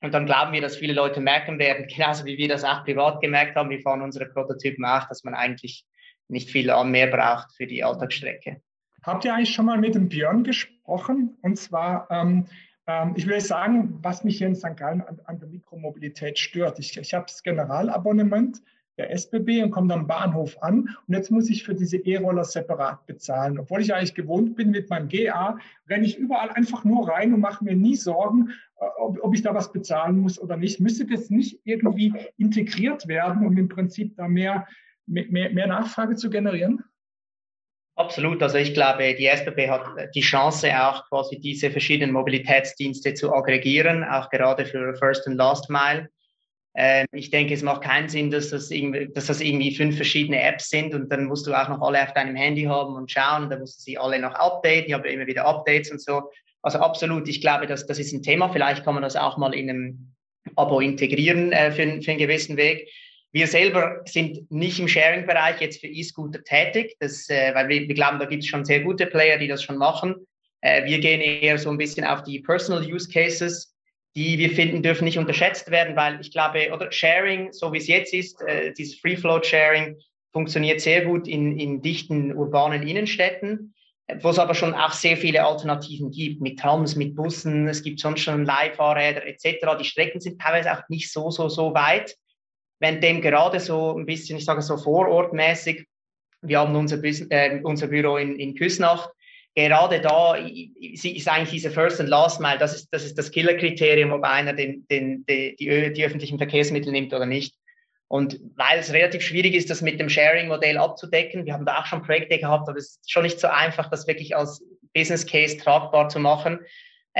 Und 0.00 0.14
dann 0.14 0.26
glauben 0.26 0.52
wir, 0.52 0.60
dass 0.60 0.76
viele 0.76 0.92
Leute 0.92 1.20
merken 1.20 1.58
werden, 1.58 1.86
genauso 1.94 2.24
wie 2.24 2.38
wir 2.38 2.48
das 2.48 2.64
auch 2.64 2.84
privat 2.84 3.20
gemerkt 3.20 3.56
haben, 3.56 3.70
wir 3.70 3.80
fahren 3.80 4.02
unsere 4.02 4.26
Prototypen 4.26 4.84
auch, 4.84 5.06
dass 5.08 5.24
man 5.24 5.34
eigentlich 5.34 5.84
nicht 6.28 6.50
viel 6.50 6.72
mehr 6.84 7.06
braucht 7.08 7.52
für 7.56 7.66
die 7.66 7.82
Alltagsstrecke. 7.82 8.60
Habt 9.02 9.24
ihr 9.24 9.34
eigentlich 9.34 9.54
schon 9.54 9.66
mal 9.66 9.78
mit 9.78 9.94
dem 9.94 10.08
Björn 10.08 10.44
gesprochen? 10.44 11.38
Und 11.42 11.56
zwar, 11.56 12.06
ähm, 12.10 12.46
ähm, 12.86 13.14
ich 13.16 13.26
will 13.26 13.40
sagen, 13.40 13.98
was 14.02 14.24
mich 14.24 14.38
hier 14.38 14.46
in 14.46 14.54
St. 14.54 14.76
Gallen 14.76 15.00
an, 15.02 15.20
an 15.24 15.38
der 15.38 15.48
Mikromobilität 15.48 16.38
stört. 16.38 16.78
Ich, 16.78 16.96
ich 16.96 17.14
habe 17.14 17.26
das 17.26 17.42
Generalabonnement 17.42 18.60
der 18.98 19.10
SBB 19.12 19.62
und 19.62 19.70
komme 19.70 19.88
dann 19.88 20.00
am 20.00 20.06
Bahnhof 20.06 20.60
an 20.62 20.96
und 21.06 21.14
jetzt 21.14 21.30
muss 21.30 21.48
ich 21.48 21.64
für 21.64 21.74
diese 21.74 21.96
E-Roller 21.98 22.44
separat 22.44 23.06
bezahlen. 23.06 23.58
Obwohl 23.58 23.80
ich 23.80 23.94
eigentlich 23.94 24.14
gewohnt 24.14 24.56
bin 24.56 24.70
mit 24.70 24.90
meinem 24.90 25.08
GA, 25.08 25.58
renne 25.88 26.04
ich 26.04 26.18
überall 26.18 26.50
einfach 26.50 26.84
nur 26.84 27.08
rein 27.08 27.32
und 27.32 27.40
mache 27.40 27.64
mir 27.64 27.76
nie 27.76 27.96
Sorgen, 27.96 28.50
äh, 28.80 28.84
ob, 28.98 29.22
ob 29.22 29.34
ich 29.34 29.42
da 29.42 29.54
was 29.54 29.72
bezahlen 29.72 30.18
muss 30.18 30.38
oder 30.40 30.56
nicht. 30.56 30.80
Müsste 30.80 31.06
das 31.06 31.30
nicht 31.30 31.60
irgendwie 31.64 32.12
integriert 32.36 33.08
werden, 33.08 33.46
um 33.46 33.56
im 33.56 33.68
Prinzip 33.68 34.16
da 34.16 34.28
mehr, 34.28 34.66
mehr, 35.06 35.50
mehr 35.50 35.66
Nachfrage 35.66 36.16
zu 36.16 36.28
generieren? 36.28 36.82
Absolut. 37.98 38.40
Also 38.44 38.58
ich 38.58 38.74
glaube, 38.74 39.14
die 39.14 39.26
SBB 39.26 39.68
hat 39.68 40.14
die 40.14 40.20
Chance 40.20 40.70
auch 40.80 41.08
quasi 41.08 41.40
diese 41.40 41.68
verschiedenen 41.68 42.12
Mobilitätsdienste 42.12 43.14
zu 43.14 43.32
aggregieren, 43.34 44.04
auch 44.04 44.30
gerade 44.30 44.66
für 44.66 44.94
First 44.94 45.26
and 45.26 45.36
Last 45.36 45.68
Mile. 45.68 46.08
Ähm, 46.74 47.06
ich 47.12 47.30
denke, 47.30 47.54
es 47.54 47.62
macht 47.62 47.82
keinen 47.82 48.08
Sinn, 48.08 48.30
dass 48.30 48.50
das, 48.50 48.70
irgendwie, 48.70 49.08
dass 49.08 49.26
das 49.26 49.40
irgendwie 49.40 49.74
fünf 49.74 49.96
verschiedene 49.96 50.42
Apps 50.42 50.68
sind 50.68 50.94
und 50.94 51.10
dann 51.10 51.24
musst 51.24 51.46
du 51.46 51.54
auch 51.54 51.68
noch 51.68 51.80
alle 51.80 52.02
auf 52.02 52.12
deinem 52.12 52.36
Handy 52.36 52.64
haben 52.64 52.94
und 52.94 53.10
schauen. 53.10 53.50
Dann 53.50 53.60
musst 53.60 53.80
du 53.80 53.82
sie 53.82 53.98
alle 53.98 54.18
noch 54.18 54.34
updaten. 54.34 54.86
Ich 54.86 54.92
habe 54.92 55.10
immer 55.10 55.26
wieder 55.26 55.46
Updates 55.46 55.90
und 55.90 56.00
so. 56.00 56.30
Also 56.62 56.78
absolut. 56.78 57.28
Ich 57.28 57.40
glaube, 57.40 57.66
dass 57.66 57.86
das 57.86 57.98
ist 57.98 58.12
ein 58.12 58.22
Thema. 58.22 58.48
Vielleicht 58.50 58.84
kann 58.84 58.94
man 58.94 59.02
das 59.02 59.16
auch 59.16 59.38
mal 59.38 59.54
in 59.54 59.70
einem 59.70 60.14
Abo 60.56 60.80
integrieren 60.80 61.52
äh, 61.52 61.72
für, 61.72 62.02
für 62.02 62.10
einen 62.10 62.20
gewissen 62.20 62.56
Weg. 62.56 62.88
Wir 63.30 63.46
selber 63.46 64.00
sind 64.06 64.50
nicht 64.50 64.80
im 64.80 64.88
Sharing-Bereich 64.88 65.60
jetzt 65.60 65.80
für 65.80 65.86
E-Scooter 65.86 66.42
tätig, 66.44 66.96
das, 66.98 67.28
äh, 67.28 67.54
weil 67.54 67.68
wir, 67.68 67.86
wir, 67.86 67.94
glauben, 67.94 68.18
da 68.18 68.24
gibt 68.24 68.42
es 68.42 68.48
schon 68.48 68.64
sehr 68.64 68.80
gute 68.80 69.06
Player, 69.06 69.38
die 69.38 69.48
das 69.48 69.62
schon 69.62 69.76
machen. 69.76 70.26
Äh, 70.62 70.86
wir 70.86 70.98
gehen 70.98 71.20
eher 71.20 71.58
so 71.58 71.70
ein 71.70 71.76
bisschen 71.76 72.04
auf 72.04 72.22
die 72.22 72.40
Personal 72.40 72.82
Use 72.82 73.08
Cases, 73.08 73.74
die 74.16 74.38
wir 74.38 74.50
finden, 74.50 74.82
dürfen 74.82 75.04
nicht 75.04 75.18
unterschätzt 75.18 75.70
werden, 75.70 75.96
weil 75.96 76.20
ich 76.20 76.32
glaube, 76.32 76.70
oder 76.72 76.90
Sharing, 76.90 77.52
so 77.52 77.72
wie 77.72 77.78
es 77.78 77.86
jetzt 77.86 78.12
ist, 78.12 78.42
äh, 78.42 78.72
dieses 78.72 78.98
Free-Float-Sharing 79.00 79.96
funktioniert 80.32 80.80
sehr 80.80 81.04
gut 81.04 81.28
in, 81.28 81.58
in 81.58 81.82
dichten 81.82 82.34
urbanen 82.34 82.86
Innenstädten, 82.86 83.74
wo 84.20 84.30
es 84.30 84.38
aber 84.38 84.54
schon 84.54 84.74
auch 84.74 84.92
sehr 84.92 85.16
viele 85.16 85.44
Alternativen 85.44 86.10
gibt, 86.10 86.40
mit 86.40 86.58
Trams, 86.58 86.96
mit 86.96 87.14
Bussen, 87.14 87.68
es 87.68 87.82
gibt 87.82 88.00
sonst 88.00 88.20
schon 88.20 88.44
Leihfahrräder 88.44 89.26
etc. 89.26 89.76
Die 89.78 89.84
Strecken 89.84 90.20
sind 90.20 90.40
teilweise 90.40 90.72
auch 90.72 90.88
nicht 90.88 91.12
so, 91.12 91.30
so, 91.30 91.48
so 91.48 91.74
weit 91.74 92.16
wenn 92.80 93.00
dem 93.00 93.20
gerade 93.20 93.60
so 93.60 93.96
ein 93.96 94.06
bisschen, 94.06 94.38
ich 94.38 94.44
sage 94.44 94.62
so 94.62 94.76
vorortmäßig, 94.76 95.86
wir 96.42 96.60
haben 96.60 96.76
unser, 96.76 97.02
äh, 97.02 97.60
unser 97.62 97.88
Büro 97.88 98.16
in, 98.16 98.36
in 98.36 98.54
Küsnacht, 98.54 99.10
gerade 99.54 100.00
da 100.00 100.34
ist 100.34 101.28
eigentlich 101.28 101.50
diese 101.50 101.70
First 101.70 102.00
and 102.00 102.08
Last 102.08 102.40
Mile, 102.40 102.58
das 102.58 102.74
ist 102.74 102.88
das, 102.92 103.04
ist 103.04 103.18
das 103.18 103.30
Killerkriterium, 103.30 104.12
ob 104.12 104.24
einer 104.24 104.52
den, 104.52 104.86
den, 104.88 105.24
die, 105.26 105.56
die, 105.56 105.92
die 105.92 106.04
öffentlichen 106.04 106.38
Verkehrsmittel 106.38 106.92
nimmt 106.92 107.12
oder 107.12 107.26
nicht. 107.26 107.54
Und 108.06 108.40
weil 108.56 108.78
es 108.78 108.92
relativ 108.92 109.22
schwierig 109.22 109.54
ist, 109.54 109.68
das 109.68 109.82
mit 109.82 110.00
dem 110.00 110.08
Sharing-Modell 110.08 110.78
abzudecken, 110.78 111.44
wir 111.44 111.52
haben 111.52 111.66
da 111.66 111.80
auch 111.80 111.86
schon 111.86 112.02
Projekte 112.02 112.38
gehabt, 112.38 112.68
aber 112.68 112.78
es 112.78 112.98
ist 113.02 113.10
schon 113.10 113.24
nicht 113.24 113.38
so 113.38 113.48
einfach, 113.48 113.90
das 113.90 114.06
wirklich 114.06 114.34
als 114.34 114.64
Business 114.94 115.26
Case 115.26 115.58
tragbar 115.58 116.08
zu 116.08 116.18
machen 116.18 116.60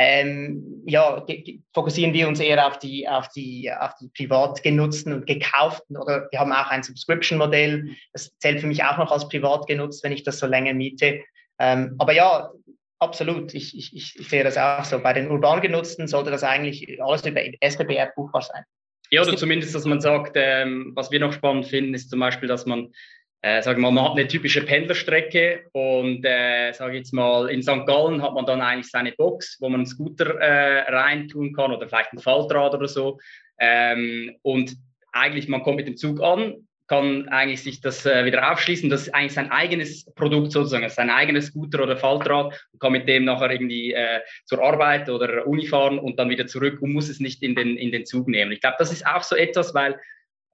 ähm, 0.00 0.85
ja, 0.87 1.26
fokussieren 1.75 2.12
wir 2.12 2.28
uns 2.28 2.38
eher 2.38 2.64
auf 2.64 2.78
die, 2.78 3.08
auf 3.08 3.28
die, 3.30 3.68
auf 3.73 3.94
die 4.00 4.08
privat 4.16 4.62
genutzten 4.62 5.12
und 5.12 5.26
gekauften 5.26 5.97
oder 5.97 6.28
wir 6.30 6.38
haben 6.38 6.52
auch 6.52 6.68
ein 6.68 6.85
Subscription-Modell. 6.85 7.97
Das 8.12 8.30
zählt 8.38 8.61
für 8.61 8.68
mich 8.68 8.85
auch 8.85 8.97
noch 8.99 9.11
als 9.11 9.28
privat 9.28 9.66
genutzt, 9.66 10.04
wenn 10.04 10.12
ich 10.12 10.23
das 10.23 10.38
so 10.38 10.47
länger 10.47 10.73
miete. 10.73 11.20
Ähm, 11.58 11.94
aber 11.98 12.12
ja, 12.12 12.50
absolut. 12.98 13.54
Ich, 13.54 13.76
ich, 13.76 13.94
ich 13.94 14.28
sehe 14.28 14.44
das 14.44 14.56
auch 14.56 14.84
so. 14.84 14.98
Bei 15.00 15.12
den 15.12 15.30
urban 15.30 15.60
genutzten 15.60 16.06
sollte 16.06 16.30
das 16.30 16.44
eigentlich 16.44 17.02
alles 17.02 17.24
über 17.26 17.40
SBB-App 17.60 18.14
buchbar 18.14 18.42
sein. 18.42 18.64
Ja, 19.10 19.22
oder 19.22 19.36
zumindest, 19.36 19.74
dass 19.74 19.86
man 19.86 20.00
sagt, 20.00 20.32
ähm, 20.34 20.92
was 20.94 21.10
wir 21.10 21.20
noch 21.20 21.32
spannend 21.32 21.66
finden, 21.66 21.94
ist 21.94 22.10
zum 22.10 22.20
Beispiel, 22.20 22.48
dass 22.48 22.66
man 22.66 22.92
äh, 23.40 23.62
sagen 23.62 23.80
wir 23.80 23.90
mal, 23.90 24.02
man 24.02 24.10
hat 24.10 24.18
eine 24.18 24.26
typische 24.26 24.64
Pendlerstrecke 24.64 25.66
und 25.72 26.24
äh, 26.24 26.72
sage 26.72 26.96
jetzt 26.96 27.12
mal, 27.12 27.48
in 27.48 27.62
St. 27.62 27.86
Gallen 27.86 28.20
hat 28.20 28.34
man 28.34 28.46
dann 28.46 28.60
eigentlich 28.60 28.90
seine 28.90 29.12
Box, 29.12 29.58
wo 29.60 29.68
man 29.68 29.80
einen 29.80 29.86
Scooter 29.86 30.40
äh, 30.40 30.90
reintun 30.90 31.52
kann 31.52 31.72
oder 31.72 31.88
vielleicht 31.88 32.12
ein 32.12 32.18
Faltrad 32.18 32.74
oder 32.74 32.88
so. 32.88 33.18
Ähm, 33.60 34.36
und 34.42 34.76
eigentlich, 35.12 35.48
man 35.48 35.62
kommt 35.62 35.76
mit 35.76 35.86
dem 35.86 35.96
Zug 35.96 36.20
an, 36.20 36.67
kann 36.88 37.28
eigentlich 37.28 37.62
sich 37.62 37.80
das 37.80 38.07
äh, 38.07 38.25
wieder 38.25 38.50
aufschließen. 38.50 38.88
Das 38.88 39.02
ist 39.02 39.14
eigentlich 39.14 39.35
sein 39.35 39.50
eigenes 39.50 40.07
Produkt 40.14 40.52
sozusagen, 40.52 40.88
sein 40.88 41.11
eigenes 41.11 41.47
Scooter 41.47 41.83
oder 41.83 41.97
Faltrad 41.97 42.66
und 42.73 42.80
kann 42.80 42.92
mit 42.92 43.07
dem 43.07 43.25
nachher 43.25 43.50
irgendwie 43.50 43.92
äh, 43.92 44.21
zur 44.47 44.62
Arbeit 44.62 45.09
oder 45.11 45.47
Uni 45.47 45.66
fahren 45.66 45.99
und 45.99 46.18
dann 46.18 46.30
wieder 46.30 46.47
zurück 46.47 46.80
und 46.80 46.92
muss 46.92 47.09
es 47.09 47.21
nicht 47.21 47.42
in 47.42 47.54
den, 47.54 47.76
in 47.76 47.92
den 47.92 48.07
Zug 48.07 48.26
nehmen. 48.26 48.52
Ich 48.52 48.61
glaube, 48.61 48.76
das 48.78 48.90
ist 48.90 49.07
auch 49.07 49.23
so 49.23 49.37
etwas, 49.37 49.75
weil 49.75 50.00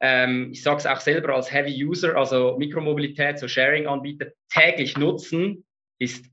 ähm, 0.01 0.51
ich 0.53 0.63
sage 0.63 0.79
es 0.79 0.87
auch 0.87 1.01
selber 1.01 1.35
als 1.35 1.53
Heavy 1.53 1.85
User, 1.85 2.17
also 2.17 2.57
Mikromobilität, 2.59 3.39
so 3.39 3.47
Sharing-Anbieter 3.47 4.27
täglich 4.53 4.99
nutzen, 4.99 5.65
ist 6.01 6.27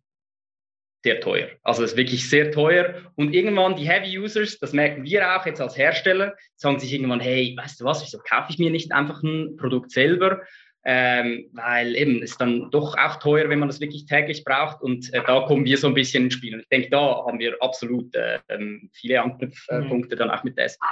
sehr 1.04 1.20
teuer. 1.20 1.50
Also 1.64 1.84
es 1.84 1.92
ist 1.92 1.98
wirklich 1.98 2.30
sehr 2.30 2.52
teuer. 2.52 2.96
Und 3.16 3.34
irgendwann 3.34 3.76
die 3.76 3.88
Heavy 3.88 4.18
Users, 4.18 4.60
das 4.60 4.74
merken 4.74 5.04
wir 5.04 5.36
auch 5.36 5.46
jetzt 5.46 5.62
als 5.62 5.78
Hersteller, 5.78 6.36
sagen 6.56 6.80
sich 6.80 6.94
irgendwann, 6.94 7.20
hey, 7.20 7.56
weißt 7.58 7.82
du 7.82 7.86
was, 7.86 8.04
wieso 8.04 8.20
kaufe 8.20 8.52
ich 8.52 8.60
mir 8.60 8.70
nicht 8.70 8.92
einfach 8.92 9.22
ein 9.24 9.58
Produkt 9.58 9.92
selber? 9.92 10.42
Ähm, 10.84 11.48
weil 11.54 11.96
eben 11.96 12.24
es 12.24 12.32
ist 12.32 12.42
dann 12.42 12.72
doch 12.72 12.98
auch 12.98 13.18
teuer, 13.18 13.50
wenn 13.50 13.60
man 13.60 13.70
das 13.70 13.80
wirklich 13.80 14.06
täglich 14.06 14.44
braucht. 14.44 14.82
Und 14.82 15.14
äh, 15.14 15.22
da 15.26 15.42
kommen 15.42 15.66
wir 15.66 15.78
so 15.78 15.88
ein 15.88 15.94
bisschen 15.94 16.26
ins 16.26 16.34
Spiel. 16.36 16.56
Und 16.56 16.62
ich 16.62 16.70
denke, 16.70 16.90
da 16.90 17.24
haben 17.26 17.40
wir 17.40 17.56
absolut 17.62 18.14
äh, 18.16 18.40
viele 18.92 19.22
Anknüpfpunkte 19.22 20.16
mhm. 20.16 20.20
dann 20.20 20.32
auch 20.32 20.44
mit 20.44 20.58
der 20.58 20.66
SPP 20.66 20.86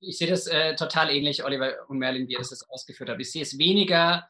ich 0.00 0.18
sehe 0.18 0.28
das 0.28 0.46
äh, 0.46 0.76
total 0.76 1.10
ähnlich, 1.10 1.44
Oliver 1.44 1.74
und 1.88 1.98
Merlin, 1.98 2.28
wie 2.28 2.32
ihr 2.32 2.38
das 2.38 2.50
jetzt 2.50 2.70
ausgeführt 2.70 3.10
habt. 3.10 3.20
Ich 3.20 3.32
sehe 3.32 3.42
es 3.42 3.58
weniger 3.58 4.28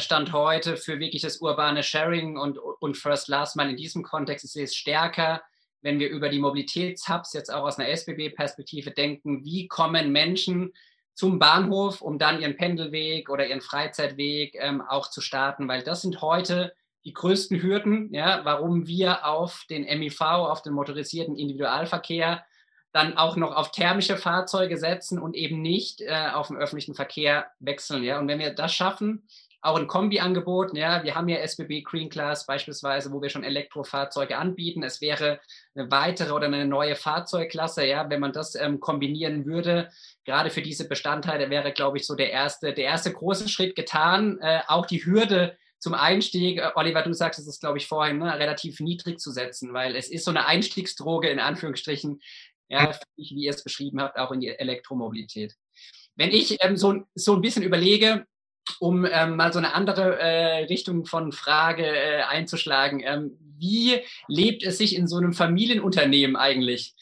Stand 0.00 0.32
heute 0.32 0.76
für 0.76 0.98
wirklich 0.98 1.22
das 1.22 1.38
urbane 1.38 1.82
Sharing 1.82 2.36
und, 2.36 2.58
und 2.58 2.96
First 2.96 3.28
Last 3.28 3.56
Mal 3.56 3.70
in 3.70 3.76
diesem 3.76 4.02
Kontext. 4.02 4.48
Sehe 4.48 4.64
es 4.64 4.74
stärker, 4.74 5.42
wenn 5.82 5.98
wir 6.00 6.08
über 6.10 6.28
die 6.28 6.38
Mobilitätshubs 6.38 7.32
jetzt 7.32 7.52
auch 7.52 7.64
aus 7.64 7.78
einer 7.78 7.88
SBB-Perspektive 7.88 8.90
denken. 8.90 9.44
Wie 9.44 9.68
kommen 9.68 10.10
Menschen 10.10 10.72
zum 11.14 11.38
Bahnhof, 11.38 12.00
um 12.00 12.18
dann 12.18 12.40
ihren 12.40 12.56
Pendelweg 12.56 13.30
oder 13.30 13.46
ihren 13.46 13.60
Freizeitweg 13.60 14.56
ähm, 14.58 14.80
auch 14.80 15.10
zu 15.10 15.20
starten? 15.20 15.68
Weil 15.68 15.82
das 15.82 16.02
sind 16.02 16.22
heute 16.22 16.72
die 17.04 17.12
größten 17.12 17.62
Hürden, 17.62 18.12
ja, 18.12 18.40
warum 18.44 18.86
wir 18.86 19.24
auf 19.26 19.64
den 19.70 19.84
MIV, 19.84 20.20
auf 20.20 20.62
den 20.62 20.72
motorisierten 20.72 21.36
Individualverkehr 21.36 22.44
dann 22.92 23.16
auch 23.16 23.36
noch 23.36 23.54
auf 23.54 23.70
thermische 23.70 24.16
Fahrzeuge 24.16 24.76
setzen 24.78 25.18
und 25.18 25.36
eben 25.36 25.60
nicht 25.60 26.00
äh, 26.00 26.30
auf 26.32 26.48
den 26.48 26.56
öffentlichen 26.56 26.94
Verkehr 26.94 27.46
wechseln. 27.60 28.02
Ja? 28.02 28.18
Und 28.18 28.28
wenn 28.28 28.38
wir 28.38 28.54
das 28.54 28.74
schaffen, 28.74 29.28
auch 29.60 29.76
ein 29.76 29.88
Kombi-Angebot, 29.88 30.76
ja, 30.76 31.02
wir 31.02 31.14
haben 31.14 31.28
ja 31.28 31.38
SBB 31.38 31.82
Green 31.82 32.08
Class 32.08 32.46
beispielsweise, 32.46 33.12
wo 33.12 33.20
wir 33.20 33.28
schon 33.28 33.42
Elektrofahrzeuge 33.42 34.38
anbieten. 34.38 34.84
Es 34.84 35.00
wäre 35.00 35.40
eine 35.74 35.90
weitere 35.90 36.32
oder 36.32 36.46
eine 36.46 36.64
neue 36.64 36.94
Fahrzeugklasse, 36.94 37.84
ja, 37.84 38.08
wenn 38.08 38.20
man 38.20 38.32
das 38.32 38.54
ähm, 38.54 38.78
kombinieren 38.78 39.46
würde. 39.46 39.90
Gerade 40.24 40.50
für 40.50 40.62
diese 40.62 40.86
Bestandteile 40.86 41.50
wäre, 41.50 41.72
glaube 41.72 41.98
ich, 41.98 42.06
so 42.06 42.14
der 42.14 42.30
erste, 42.30 42.72
der 42.72 42.84
erste 42.84 43.12
große 43.12 43.48
Schritt 43.48 43.74
getan. 43.74 44.38
Äh, 44.40 44.60
auch 44.68 44.86
die 44.86 45.04
Hürde 45.04 45.56
zum 45.80 45.94
Einstieg, 45.94 46.58
äh, 46.58 46.70
Oliver, 46.76 47.02
du 47.02 47.12
sagst 47.12 47.40
es 47.40 47.48
ist, 47.48 47.60
glaube 47.60 47.78
ich, 47.78 47.88
vorhin, 47.88 48.18
ne, 48.18 48.38
relativ 48.38 48.78
niedrig 48.78 49.18
zu 49.18 49.32
setzen, 49.32 49.72
weil 49.72 49.96
es 49.96 50.08
ist 50.08 50.24
so 50.24 50.30
eine 50.30 50.46
Einstiegsdroge 50.46 51.28
in 51.28 51.40
Anführungsstrichen, 51.40 52.20
ja, 52.68 52.92
wie 53.16 53.44
ihr 53.44 53.50
es 53.50 53.64
beschrieben 53.64 54.00
habt, 54.00 54.18
auch 54.18 54.30
in 54.30 54.40
die 54.40 54.48
Elektromobilität. 54.48 55.56
Wenn 56.14 56.30
ich 56.30 56.56
ähm, 56.60 56.76
so, 56.76 57.02
so 57.14 57.34
ein 57.34 57.40
bisschen 57.40 57.62
überlege, 57.62 58.26
um 58.80 59.04
ähm, 59.04 59.36
mal 59.36 59.52
so 59.52 59.58
eine 59.58 59.74
andere 59.74 60.18
äh, 60.18 60.64
Richtung 60.64 61.04
von 61.04 61.32
Frage 61.32 61.86
äh, 61.86 62.22
einzuschlagen, 62.22 63.02
ähm, 63.04 63.38
wie 63.58 64.00
lebt 64.28 64.62
es 64.62 64.78
sich 64.78 64.94
in 64.96 65.06
so 65.06 65.16
einem 65.16 65.32
Familienunternehmen 65.32 66.36
eigentlich? 66.36 66.94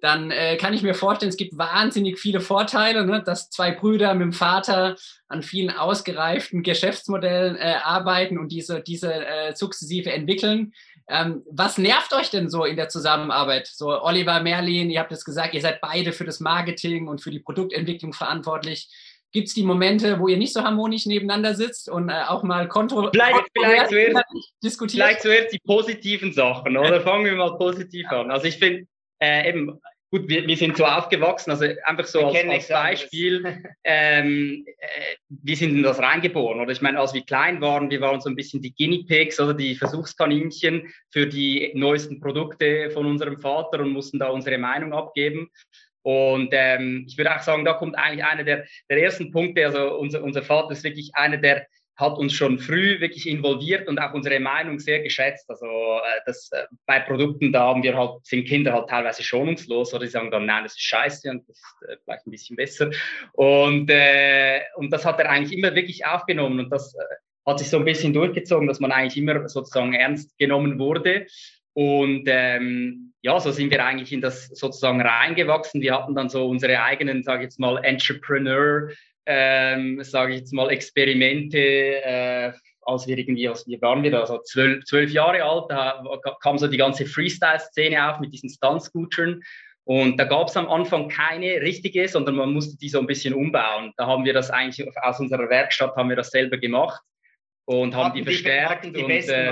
Dann 0.00 0.30
äh, 0.30 0.56
kann 0.56 0.72
ich 0.72 0.82
mir 0.82 0.94
vorstellen, 0.94 1.28
es 1.28 1.36
gibt 1.36 1.58
wahnsinnig 1.58 2.18
viele 2.18 2.40
Vorteile, 2.40 3.04
ne? 3.04 3.22
dass 3.22 3.50
zwei 3.50 3.70
Brüder 3.70 4.14
mit 4.14 4.22
dem 4.22 4.32
Vater 4.32 4.96
an 5.28 5.42
vielen 5.42 5.70
ausgereiften 5.70 6.62
Geschäftsmodellen 6.62 7.56
äh, 7.56 7.76
arbeiten 7.82 8.38
und 8.38 8.50
diese, 8.50 8.80
diese 8.80 9.12
äh, 9.12 9.54
sukzessive 9.54 10.10
entwickeln. 10.10 10.72
Ähm, 11.08 11.42
was 11.50 11.76
nervt 11.76 12.12
euch 12.14 12.30
denn 12.30 12.48
so 12.48 12.64
in 12.64 12.76
der 12.76 12.88
Zusammenarbeit? 12.88 13.66
So 13.66 14.00
Oliver, 14.00 14.40
Merlin, 14.40 14.90
ihr 14.90 15.00
habt 15.00 15.12
es 15.12 15.24
gesagt, 15.24 15.54
ihr 15.54 15.60
seid 15.60 15.80
beide 15.80 16.12
für 16.12 16.24
das 16.24 16.40
Marketing 16.40 17.08
und 17.08 17.20
für 17.20 17.30
die 17.30 17.40
Produktentwicklung 17.40 18.12
verantwortlich. 18.12 18.88
Gibt 19.32 19.48
es 19.48 19.54
die 19.54 19.62
Momente, 19.62 20.18
wo 20.18 20.28
ihr 20.28 20.36
nicht 20.36 20.52
so 20.52 20.62
harmonisch 20.62 21.06
nebeneinander 21.06 21.54
sitzt 21.54 21.88
und 21.88 22.08
äh, 22.08 22.22
auch 22.26 22.42
mal 22.42 22.68
kontrolliert 22.68 23.14
vielleicht, 23.14 23.48
vielleicht 23.56 23.88
zuerst, 23.90 24.24
diskutiert? 24.62 25.04
Vielleicht 25.04 25.22
zuerst 25.22 25.52
die 25.52 25.60
positiven 25.64 26.32
Sachen, 26.32 26.76
oder? 26.76 27.00
Fangen 27.00 27.24
wir 27.24 27.36
mal 27.36 27.56
positiv 27.56 28.06
an. 28.10 28.30
Also 28.30 28.46
ich 28.46 28.58
finde 28.58 28.86
äh, 29.20 29.48
eben 29.48 29.80
gut, 30.10 30.28
wir, 30.28 30.46
wir 30.46 30.56
sind 30.56 30.76
so 30.76 30.84
aufgewachsen, 30.84 31.50
also 31.50 31.66
einfach 31.84 32.06
so 32.06 32.26
als, 32.26 32.44
als 32.48 32.68
Beispiel, 32.68 33.44
ähm, 33.84 34.64
äh, 34.66 35.16
wir 35.28 35.56
sind 35.56 35.70
in 35.70 35.82
das 35.82 35.98
reingeboren. 35.98 36.60
Oder 36.60 36.72
ich 36.72 36.82
meine, 36.82 36.98
als 36.98 37.14
wir 37.14 37.22
klein 37.22 37.60
waren, 37.60 37.90
wir 37.90 38.00
waren 38.00 38.20
so 38.20 38.28
ein 38.28 38.36
bisschen 38.36 38.60
die 38.60 38.74
Guinea 38.74 39.04
Pigs 39.06 39.38
oder 39.38 39.54
die 39.54 39.76
Versuchskaninchen 39.76 40.92
für 41.10 41.26
die 41.26 41.72
neuesten 41.74 42.20
Produkte 42.20 42.90
von 42.90 43.06
unserem 43.06 43.40
Vater 43.40 43.80
und 43.80 43.92
mussten 43.92 44.18
da 44.18 44.28
unsere 44.28 44.58
Meinung 44.58 44.92
abgeben. 44.92 45.50
Und 46.02 46.50
ähm, 46.52 47.04
ich 47.06 47.18
würde 47.18 47.34
auch 47.34 47.42
sagen, 47.42 47.64
da 47.64 47.74
kommt 47.74 47.96
eigentlich 47.96 48.24
einer 48.24 48.44
der, 48.44 48.64
der 48.88 49.02
ersten 49.02 49.30
Punkte. 49.30 49.66
Also 49.66 49.96
unser, 49.96 50.22
unser 50.22 50.42
Vater 50.42 50.72
ist 50.72 50.84
wirklich 50.84 51.10
einer, 51.14 51.36
der 51.36 51.66
hat 52.00 52.16
uns 52.16 52.32
schon 52.32 52.58
früh 52.58 52.98
wirklich 52.98 53.28
involviert 53.28 53.86
und 53.86 53.98
auch 53.98 54.14
unsere 54.14 54.40
Meinung 54.40 54.78
sehr 54.78 55.00
geschätzt. 55.00 55.48
Also 55.50 55.66
äh, 55.66 56.20
das, 56.24 56.50
äh, 56.52 56.64
bei 56.86 57.00
Produkten, 57.00 57.52
da 57.52 57.64
haben 57.66 57.82
wir 57.82 57.94
halt, 57.96 58.24
sind 58.24 58.48
Kinder 58.48 58.72
halt 58.72 58.88
teilweise 58.88 59.22
schonungslos 59.22 59.92
oder 59.92 60.06
die 60.06 60.10
sagen 60.10 60.30
dann, 60.30 60.46
nein, 60.46 60.62
das 60.62 60.72
ist 60.72 60.82
scheiße 60.82 61.30
und 61.30 61.46
das 61.46 61.58
ist 61.58 61.88
äh, 61.88 61.96
vielleicht 62.02 62.26
ein 62.26 62.30
bisschen 62.30 62.56
besser. 62.56 62.90
Und, 63.32 63.90
äh, 63.90 64.62
und 64.76 64.90
das 64.90 65.04
hat 65.04 65.20
er 65.20 65.28
eigentlich 65.28 65.56
immer 65.56 65.74
wirklich 65.74 66.06
aufgenommen 66.06 66.58
und 66.58 66.70
das 66.70 66.94
äh, 66.94 67.02
hat 67.46 67.58
sich 67.58 67.68
so 67.68 67.76
ein 67.76 67.84
bisschen 67.84 68.14
durchgezogen, 68.14 68.66
dass 68.66 68.80
man 68.80 68.92
eigentlich 68.92 69.18
immer 69.18 69.46
sozusagen 69.48 69.92
ernst 69.92 70.36
genommen 70.38 70.78
wurde. 70.78 71.26
Und 71.74 72.24
ähm, 72.26 73.09
ja, 73.22 73.38
so 73.38 73.50
sind 73.50 73.70
wir 73.70 73.84
eigentlich 73.84 74.12
in 74.12 74.20
das 74.20 74.48
sozusagen 74.48 75.00
reingewachsen. 75.00 75.80
Wir 75.80 75.94
hatten 75.94 76.14
dann 76.14 76.28
so 76.28 76.48
unsere 76.48 76.82
eigenen, 76.82 77.22
sage 77.22 77.42
ich 77.42 77.46
jetzt 77.46 77.60
mal, 77.60 77.82
Entrepreneur, 77.84 78.88
ähm, 79.26 80.02
sage 80.02 80.32
ich 80.32 80.40
jetzt 80.40 80.52
mal, 80.52 80.70
Experimente, 80.70 81.58
äh, 81.58 82.52
als 82.82 83.06
wir 83.06 83.18
irgendwie, 83.18 83.46
als 83.48 83.66
wie 83.66 83.80
waren 83.82 84.02
wir 84.02 84.10
da, 84.10 84.26
so 84.26 84.38
zwölf, 84.38 84.84
zwölf 84.84 85.10
Jahre 85.12 85.44
alt, 85.44 85.66
da 85.68 86.02
kam 86.42 86.58
so 86.58 86.66
die 86.66 86.78
ganze 86.78 87.04
Freestyle-Szene 87.04 88.10
auf 88.10 88.20
mit 88.20 88.32
diesen 88.32 88.48
Stunt-Scootern. 88.48 89.42
Und 89.84 90.18
da 90.18 90.24
gab 90.24 90.48
es 90.48 90.56
am 90.56 90.68
Anfang 90.68 91.08
keine 91.08 91.60
richtige, 91.60 92.06
sondern 92.08 92.36
man 92.36 92.52
musste 92.52 92.78
die 92.78 92.88
so 92.88 93.00
ein 93.00 93.06
bisschen 93.06 93.34
umbauen. 93.34 93.92
Da 93.96 94.06
haben 94.06 94.24
wir 94.24 94.32
das 94.32 94.50
eigentlich 94.50 94.86
aus 95.02 95.20
unserer 95.20 95.48
Werkstatt 95.50 95.94
haben 95.96 96.08
wir 96.08 96.16
das 96.16 96.30
selber 96.30 96.58
gemacht 96.58 97.02
und 97.70 97.94
haben 97.94 98.14
die 98.14 98.24
verstärkt 98.24 98.84
die, 98.84 98.92
die 98.92 99.04
und 99.04 99.10
äh, 99.10 99.48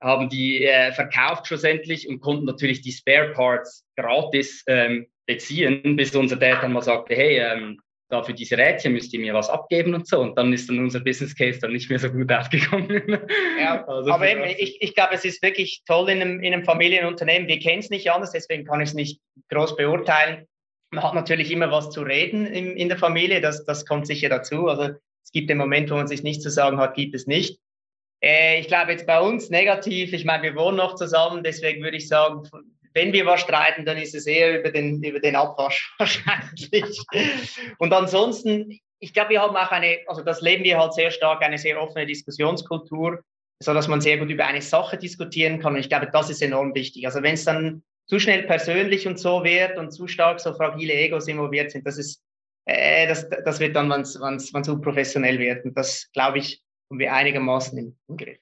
haben 0.00 0.28
die 0.28 0.64
äh, 0.64 0.92
verkauft 0.92 1.48
schlussendlich 1.48 2.08
und 2.08 2.20
konnten 2.20 2.44
natürlich 2.44 2.80
die 2.80 2.92
Spare 2.92 3.32
Parts 3.32 3.84
gratis 3.96 4.62
ähm, 4.68 5.08
beziehen, 5.26 5.96
bis 5.96 6.14
unser 6.14 6.36
Dad 6.36 6.62
dann 6.62 6.72
mal 6.72 6.80
sagte, 6.80 7.16
hey, 7.16 7.38
ähm, 7.38 7.80
da 8.08 8.22
für 8.22 8.34
diese 8.34 8.56
Rädchen 8.56 8.92
müsst 8.92 9.12
ihr 9.14 9.18
mir 9.18 9.34
was 9.34 9.50
abgeben 9.50 9.94
und 9.94 10.06
so. 10.06 10.20
Und 10.20 10.38
dann 10.38 10.52
ist 10.52 10.68
dann 10.68 10.78
unser 10.78 11.00
Business 11.00 11.34
Case 11.34 11.58
dann 11.58 11.72
nicht 11.72 11.90
mehr 11.90 11.98
so 11.98 12.08
gut 12.10 12.30
aufgekommen. 12.32 13.18
Ja, 13.60 13.84
also 13.84 14.12
aber 14.12 14.30
eben, 14.30 14.44
ich, 14.44 14.80
ich 14.80 14.94
glaube, 14.94 15.14
es 15.14 15.24
ist 15.24 15.42
wirklich 15.42 15.82
toll 15.86 16.08
in 16.08 16.20
einem, 16.20 16.40
in 16.40 16.54
einem 16.54 16.64
Familienunternehmen. 16.64 17.48
Wir 17.48 17.58
kennen 17.58 17.80
es 17.80 17.90
nicht 17.90 18.12
anders, 18.12 18.30
deswegen 18.30 18.64
kann 18.64 18.80
ich 18.80 18.90
es 18.90 18.94
nicht 18.94 19.20
groß 19.48 19.76
beurteilen. 19.76 20.46
Man 20.92 21.02
hat 21.02 21.14
natürlich 21.14 21.50
immer 21.50 21.72
was 21.72 21.90
zu 21.90 22.02
reden 22.02 22.46
in, 22.46 22.76
in 22.76 22.88
der 22.88 22.98
Familie, 22.98 23.40
das, 23.40 23.64
das 23.64 23.86
kommt 23.86 24.06
sicher 24.06 24.28
dazu. 24.28 24.68
Also 24.68 24.90
es 25.22 25.32
gibt 25.32 25.50
den 25.50 25.58
Moment, 25.58 25.90
wo 25.90 25.94
man 25.94 26.08
sich 26.08 26.22
nichts 26.22 26.42
zu 26.42 26.50
sagen 26.50 26.78
hat, 26.78 26.94
gibt 26.94 27.14
es 27.14 27.26
nicht. 27.26 27.60
Äh, 28.22 28.60
ich 28.60 28.68
glaube 28.68 28.92
jetzt 28.92 29.06
bei 29.06 29.20
uns 29.20 29.50
negativ, 29.50 30.12
ich 30.12 30.24
meine, 30.24 30.42
wir 30.42 30.56
wohnen 30.56 30.76
noch 30.76 30.94
zusammen, 30.94 31.42
deswegen 31.42 31.82
würde 31.82 31.96
ich 31.96 32.08
sagen, 32.08 32.48
wenn 32.94 33.12
wir 33.12 33.26
was 33.26 33.40
streiten, 33.40 33.84
dann 33.84 33.98
ist 33.98 34.14
es 34.14 34.26
eher 34.26 34.58
über 34.58 34.70
den, 34.70 35.02
über 35.02 35.20
den 35.20 35.36
Abwasch 35.36 35.94
wahrscheinlich. 35.98 37.00
Und 37.78 37.92
ansonsten, 37.92 38.78
ich 38.98 39.12
glaube, 39.14 39.30
wir 39.30 39.42
haben 39.42 39.56
auch 39.56 39.70
eine, 39.70 39.98
also 40.06 40.22
das 40.22 40.40
leben 40.40 40.64
wir 40.64 40.78
halt 40.78 40.94
sehr 40.94 41.10
stark, 41.10 41.42
eine 41.42 41.58
sehr 41.58 41.80
offene 41.80 42.06
Diskussionskultur, 42.06 43.22
so 43.62 43.74
dass 43.74 43.88
man 43.88 44.00
sehr 44.00 44.18
gut 44.18 44.30
über 44.30 44.46
eine 44.46 44.62
Sache 44.62 44.98
diskutieren 44.98 45.60
kann. 45.60 45.74
Und 45.74 45.80
ich 45.80 45.88
glaube, 45.88 46.08
das 46.12 46.30
ist 46.30 46.42
enorm 46.42 46.74
wichtig. 46.74 47.06
Also 47.06 47.22
wenn 47.22 47.34
es 47.34 47.44
dann 47.44 47.82
zu 48.06 48.18
schnell 48.18 48.42
persönlich 48.42 49.06
und 49.06 49.18
so 49.18 49.44
wird 49.44 49.78
und 49.78 49.92
zu 49.92 50.08
stark 50.08 50.40
so 50.40 50.52
fragile 50.52 50.94
Egos 50.94 51.28
involviert 51.28 51.70
sind, 51.70 51.86
das 51.86 51.96
ist 51.96 52.20
äh, 52.70 53.08
das, 53.08 53.28
das 53.28 53.60
wird 53.60 53.76
dann, 53.76 53.90
wenn 53.90 54.02
es 54.02 54.52
zu 54.62 54.80
professionell 54.80 55.38
wird. 55.38 55.64
Und 55.64 55.76
das, 55.76 56.10
glaube 56.12 56.38
ich, 56.38 56.62
haben 56.90 56.98
wir 56.98 57.12
einigermaßen 57.12 57.78
im, 57.78 57.98
im 58.08 58.16
Griff. 58.16 58.38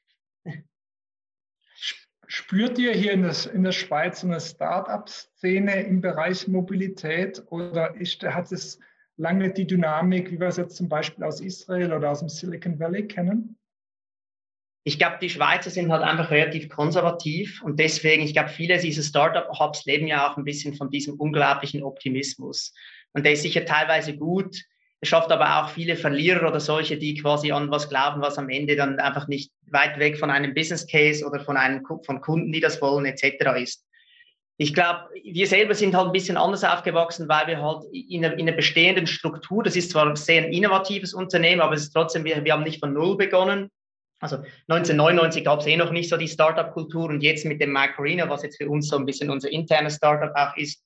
Spürt 2.27 2.79
ihr 2.79 2.93
hier 2.93 3.13
in, 3.13 3.23
das, 3.23 3.47
in 3.47 3.63
der 3.63 3.73
Schweiz 3.73 4.23
eine 4.23 4.39
Start-up-Szene 4.39 5.83
im 5.83 6.03
Bereich 6.03 6.47
Mobilität 6.47 7.43
oder 7.49 7.95
ist, 7.95 8.23
hat 8.23 8.53
es 8.53 8.79
lange 9.17 9.51
die 9.51 9.67
Dynamik, 9.67 10.31
wie 10.31 10.39
wir 10.39 10.49
es 10.49 10.59
jetzt 10.59 10.77
zum 10.77 10.91
Beispiel 10.91 11.25
aus 11.25 11.41
Israel 11.41 11.93
oder 11.93 12.11
aus 12.11 12.21
dem 12.21 12.29
Silicon 12.29 12.79
Valley 12.79 13.07
kennen? 13.07 13.57
Ich 14.85 14.99
glaube, 14.99 15.17
die 15.21 15.31
Schweizer 15.31 15.71
sind 15.71 15.91
halt 15.91 16.03
einfach 16.03 16.31
relativ 16.31 16.69
konservativ 16.69 17.63
und 17.63 17.81
deswegen, 17.81 18.23
ich 18.23 18.35
glaube, 18.35 18.51
viele 18.51 18.79
dieser 18.79 19.03
Startup-Hubs 19.03 19.87
leben 19.87 20.07
ja 20.07 20.31
auch 20.31 20.37
ein 20.37 20.45
bisschen 20.45 20.75
von 20.75 20.91
diesem 20.91 21.19
unglaublichen 21.19 21.83
Optimismus. 21.83 22.75
Und 23.13 23.25
der 23.25 23.33
ist 23.33 23.43
sicher 23.43 23.65
teilweise 23.65 24.17
gut. 24.17 24.57
Schafft 25.03 25.31
aber 25.31 25.61
auch 25.61 25.71
viele 25.71 25.97
Verlierer 25.97 26.49
oder 26.49 26.59
solche, 26.59 26.97
die 26.97 27.15
quasi 27.15 27.53
an 27.53 27.71
was 27.71 27.89
glauben, 27.89 28.21
was 28.21 28.37
am 28.37 28.49
Ende 28.51 28.75
dann 28.75 28.99
einfach 28.99 29.29
nicht 29.29 29.53
weit 29.71 29.99
weg 29.99 30.19
von 30.19 30.31
einem 30.31 30.55
Business 30.55 30.87
Case 30.87 31.25
oder 31.25 31.41
von 31.41 31.57
einem 31.57 31.85
von 31.85 32.21
Kunden, 32.21 32.51
die 32.51 32.61
das 32.61 32.83
wollen, 32.83 33.07
etc. 33.07 33.61
ist. 33.61 33.85
Ich 34.61 34.75
glaube, 34.75 35.09
wir 35.23 35.47
selber 35.47 35.75
sind 35.75 35.95
halt 35.95 36.07
ein 36.07 36.13
bisschen 36.13 36.37
anders 36.37 36.65
aufgewachsen, 36.65 37.29
weil 37.29 37.47
wir 37.47 37.63
halt 37.63 37.85
in 37.93 38.25
einer, 38.25 38.37
in 38.37 38.49
einer 38.49 38.57
bestehenden 38.57 39.07
Struktur, 39.07 39.63
das 39.63 39.77
ist 39.77 39.93
zwar 39.93 40.09
ein 40.09 40.17
sehr 40.17 40.49
innovatives 40.49 41.15
Unternehmen, 41.15 41.61
aber 41.61 41.75
es 41.75 41.83
ist 41.83 41.93
trotzdem, 41.93 42.25
wir, 42.25 42.45
wir 42.45 42.53
haben 42.53 42.65
nicht 42.65 42.81
von 42.81 42.93
Null 42.93 43.17
begonnen. 43.17 43.71
Also 44.21 44.39
1999 44.67 45.45
gab 45.45 45.61
es 45.61 45.67
eh 45.69 45.77
noch 45.77 45.93
nicht 45.93 46.11
so 46.11 46.17
die 46.17 46.27
Startup-Kultur 46.27 47.09
und 47.09 47.23
jetzt 47.23 47.45
mit 47.45 47.61
dem 47.61 47.71
Macarena, 47.71 48.29
was 48.29 48.43
jetzt 48.43 48.57
für 48.57 48.69
uns 48.69 48.89
so 48.89 48.97
ein 48.97 49.07
bisschen 49.07 49.31
unser 49.31 49.49
internes 49.49 49.95
Startup 49.95 50.35
auch 50.35 50.57
ist, 50.57 50.85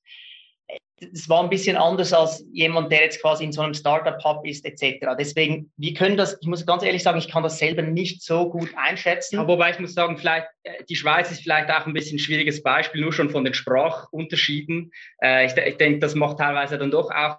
es 1.12 1.28
war 1.28 1.42
ein 1.42 1.50
bisschen 1.50 1.76
anders 1.76 2.12
als 2.12 2.44
jemand, 2.52 2.92
der 2.92 3.02
jetzt 3.02 3.20
quasi 3.20 3.44
in 3.44 3.52
so 3.52 3.62
einem 3.62 3.74
Startup-Hub 3.74 4.46
ist, 4.46 4.64
etc. 4.64 5.06
Deswegen, 5.18 5.70
wir 5.76 5.94
können 5.94 6.16
das, 6.16 6.38
ich 6.40 6.46
muss 6.46 6.64
ganz 6.64 6.82
ehrlich 6.82 7.02
sagen, 7.02 7.18
ich 7.18 7.28
kann 7.28 7.42
das 7.42 7.58
selber 7.58 7.82
nicht 7.82 8.22
so 8.22 8.48
gut 8.48 8.70
einschätzen. 8.76 9.38
Aber 9.38 9.54
wobei 9.54 9.70
ich 9.70 9.78
muss 9.78 9.94
sagen, 9.94 10.16
vielleicht, 10.16 10.46
äh, 10.62 10.84
die 10.88 10.96
Schweiz 10.96 11.30
ist 11.30 11.42
vielleicht 11.42 11.70
auch 11.70 11.86
ein 11.86 11.92
bisschen 11.92 12.16
ein 12.16 12.20
schwieriges 12.20 12.62
Beispiel, 12.62 13.00
nur 13.00 13.12
schon 13.12 13.30
von 13.30 13.44
den 13.44 13.54
Sprachunterschieden. 13.54 14.92
Äh, 15.22 15.46
ich, 15.46 15.56
ich 15.56 15.76
denke, 15.76 15.98
das 15.98 16.14
macht 16.14 16.38
teilweise 16.38 16.78
dann 16.78 16.90
doch 16.90 17.10
auch 17.10 17.38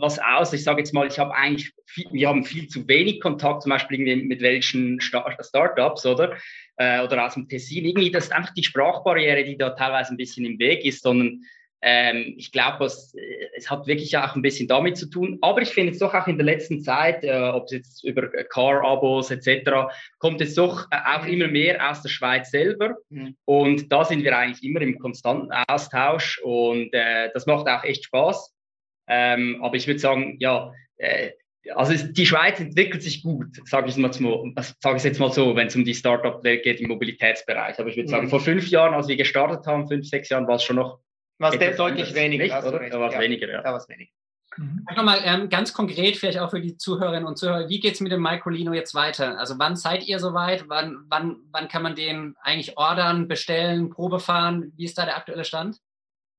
was 0.00 0.18
aus. 0.18 0.52
Ich 0.52 0.64
sage 0.64 0.80
jetzt 0.80 0.92
mal, 0.92 1.06
ich 1.06 1.18
habe 1.18 1.34
eigentlich, 1.34 1.72
viel, 1.86 2.06
wir 2.12 2.28
haben 2.28 2.44
viel 2.44 2.68
zu 2.68 2.86
wenig 2.88 3.20
Kontakt, 3.20 3.62
zum 3.62 3.70
Beispiel 3.70 4.16
mit 4.16 4.40
welchen 4.40 5.00
Startups, 5.00 6.06
oder? 6.06 6.36
Äh, 6.76 7.02
oder 7.02 7.26
aus 7.26 7.34
dem 7.34 7.48
Tessin. 7.48 7.84
Irgendwie, 7.84 8.10
das 8.10 8.24
ist 8.24 8.32
einfach 8.32 8.54
die 8.54 8.64
Sprachbarriere, 8.64 9.44
die 9.44 9.56
da 9.56 9.70
teilweise 9.70 10.14
ein 10.14 10.16
bisschen 10.16 10.44
im 10.44 10.58
Weg 10.58 10.84
ist, 10.84 11.02
sondern 11.02 11.42
ähm, 11.82 12.34
ich 12.36 12.52
glaube, 12.52 12.84
es, 12.84 13.14
äh, 13.14 13.48
es 13.56 13.70
hat 13.70 13.86
wirklich 13.86 14.16
auch 14.18 14.36
ein 14.36 14.42
bisschen 14.42 14.68
damit 14.68 14.96
zu 14.96 15.08
tun. 15.08 15.38
Aber 15.40 15.62
ich 15.62 15.70
finde 15.70 15.92
es 15.92 15.98
doch 15.98 16.12
auch 16.12 16.26
in 16.26 16.36
der 16.36 16.44
letzten 16.44 16.82
Zeit, 16.82 17.24
äh, 17.24 17.32
ob 17.32 17.64
es 17.64 17.72
jetzt 17.72 18.04
über 18.04 18.28
Car-Abos 18.28 19.30
etc., 19.30 19.92
kommt 20.18 20.40
es 20.40 20.54
doch 20.54 20.86
äh, 20.90 20.98
auch 21.16 21.26
immer 21.26 21.48
mehr 21.48 21.90
aus 21.90 22.02
der 22.02 22.10
Schweiz 22.10 22.50
selber. 22.50 22.96
Mhm. 23.08 23.36
Und 23.46 23.90
da 23.90 24.04
sind 24.04 24.24
wir 24.24 24.36
eigentlich 24.36 24.62
immer 24.62 24.82
im 24.82 24.98
konstanten 24.98 25.50
Austausch 25.68 26.40
und 26.42 26.92
äh, 26.92 27.30
das 27.32 27.46
macht 27.46 27.66
auch 27.66 27.84
echt 27.84 28.04
Spaß. 28.04 28.54
Ähm, 29.08 29.60
aber 29.62 29.76
ich 29.76 29.86
würde 29.86 30.00
sagen, 30.00 30.36
ja, 30.38 30.72
äh, 30.96 31.30
also 31.74 31.94
die 31.94 32.26
Schweiz 32.26 32.58
entwickelt 32.58 33.02
sich 33.02 33.22
gut, 33.22 33.56
sage 33.64 33.88
ich, 33.88 33.96
ich 33.96 34.02
jetzt 35.04 35.20
mal 35.20 35.32
so, 35.32 35.56
wenn 35.56 35.66
es 35.66 35.76
um 35.76 35.84
die 35.84 35.94
Startup-Welt 35.94 36.62
geht 36.62 36.80
im 36.80 36.88
Mobilitätsbereich. 36.88 37.78
Aber 37.78 37.88
ich 37.88 37.96
würde 37.96 38.08
sagen, 38.08 38.26
mhm. 38.26 38.30
vor 38.30 38.40
fünf 38.40 38.68
Jahren, 38.68 38.94
als 38.94 39.08
wir 39.08 39.16
gestartet 39.16 39.66
haben, 39.66 39.88
fünf, 39.88 40.06
sechs 40.06 40.28
Jahren, 40.28 40.46
war 40.46 40.56
es 40.56 40.62
schon 40.62 40.76
noch 40.76 41.00
was 41.40 41.58
der 41.58 41.74
deutlich 41.76 42.14
weniger. 42.14 42.44
Nicht, 42.44 42.66
oder? 42.66 42.88
Da 42.88 43.00
war 43.00 43.08
es 43.08 43.14
ja. 43.14 43.20
weniger, 43.20 43.48
ja. 43.48 43.62
Da 43.62 43.70
war 43.70 43.78
es 43.78 43.88
weniger. 43.88 44.12
Mhm. 44.56 44.84
Nochmal 44.94 45.20
ähm, 45.24 45.48
ganz 45.48 45.72
konkret, 45.72 46.16
vielleicht 46.16 46.38
auch 46.38 46.50
für 46.50 46.60
die 46.60 46.76
Zuhörerinnen 46.76 47.26
und 47.26 47.36
Zuhörer, 47.36 47.68
wie 47.68 47.80
geht 47.80 47.94
es 47.94 48.00
mit 48.00 48.12
dem 48.12 48.22
Microlino 48.22 48.72
jetzt 48.72 48.94
weiter? 48.94 49.38
Also 49.38 49.58
wann 49.58 49.76
seid 49.76 50.06
ihr 50.06 50.18
soweit? 50.18 50.64
Wann, 50.68 51.04
wann, 51.08 51.38
wann 51.52 51.68
kann 51.68 51.82
man 51.82 51.94
den 51.94 52.34
eigentlich 52.42 52.76
ordern, 52.76 53.28
bestellen, 53.28 53.90
Probe 53.90 54.20
fahren? 54.20 54.72
Wie 54.76 54.84
ist 54.84 54.98
da 54.98 55.04
der 55.04 55.16
aktuelle 55.16 55.44
Stand? 55.44 55.78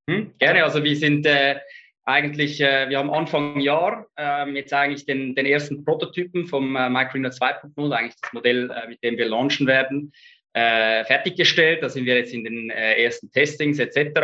Hm, 0.10 0.34
gerne, 0.40 0.64
also 0.64 0.84
wir 0.84 0.96
sind 0.96 1.26
äh, 1.26 1.60
eigentlich, 2.04 2.60
äh, 2.60 2.90
wir 2.90 2.98
haben 2.98 3.12
Anfang 3.12 3.60
Jahr 3.60 4.08
äh, 4.18 4.50
jetzt 4.52 4.74
eigentlich 4.74 5.06
den, 5.06 5.36
den 5.36 5.46
ersten 5.46 5.86
Prototypen 5.86 6.48
vom 6.48 6.76
äh, 6.76 6.90
Microlino 6.90 7.30
2.0, 7.30 7.92
eigentlich 7.92 8.16
das 8.22 8.34
Modell, 8.34 8.70
äh, 8.72 8.88
mit 8.88 9.04
dem 9.04 9.18
wir 9.18 9.28
launchen 9.28 9.68
werden, 9.68 10.12
äh, 10.54 11.06
fertiggestellt. 11.06 11.82
Da 11.82 11.90
sind 11.90 12.06
wir 12.06 12.18
jetzt 12.18 12.34
in 12.34 12.44
den 12.44 12.70
äh, 12.72 13.02
ersten 13.04 13.32
Testings 13.32 13.80
etc. 13.80 14.20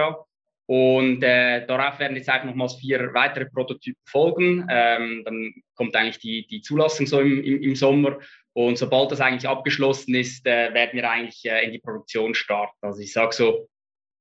Und 0.68 1.24
äh, 1.24 1.66
darauf 1.66 1.98
werden 2.00 2.18
jetzt 2.18 2.30
auch 2.30 2.44
nochmals 2.44 2.76
vier 2.76 3.14
weitere 3.14 3.46
Prototypen 3.46 4.02
folgen. 4.06 4.68
Ähm, 4.70 5.24
dann 5.24 5.54
kommt 5.76 5.96
eigentlich 5.96 6.20
die, 6.20 6.46
die 6.46 6.62
Zulassung 6.62 7.08
so 7.08 7.22
im, 7.22 7.42
im, 7.42 7.62
im 7.64 7.76
Sommer. 7.76 8.20
Und 8.52 8.78
sobald 8.78 9.12
das 9.12 9.22
eigentlich 9.22 9.48
abgeschlossen 9.48 10.14
ist, 10.16 10.46
äh, 10.46 10.74
werden 10.74 10.92
wir 10.94 11.10
eigentlich 11.10 11.46
äh, 11.46 11.64
in 11.64 11.72
die 11.72 11.80
Produktion 11.80 12.36
starten. 12.36 12.76
Also 12.82 13.00
ich 13.00 13.14
sage 13.14 13.34
so, 13.34 13.70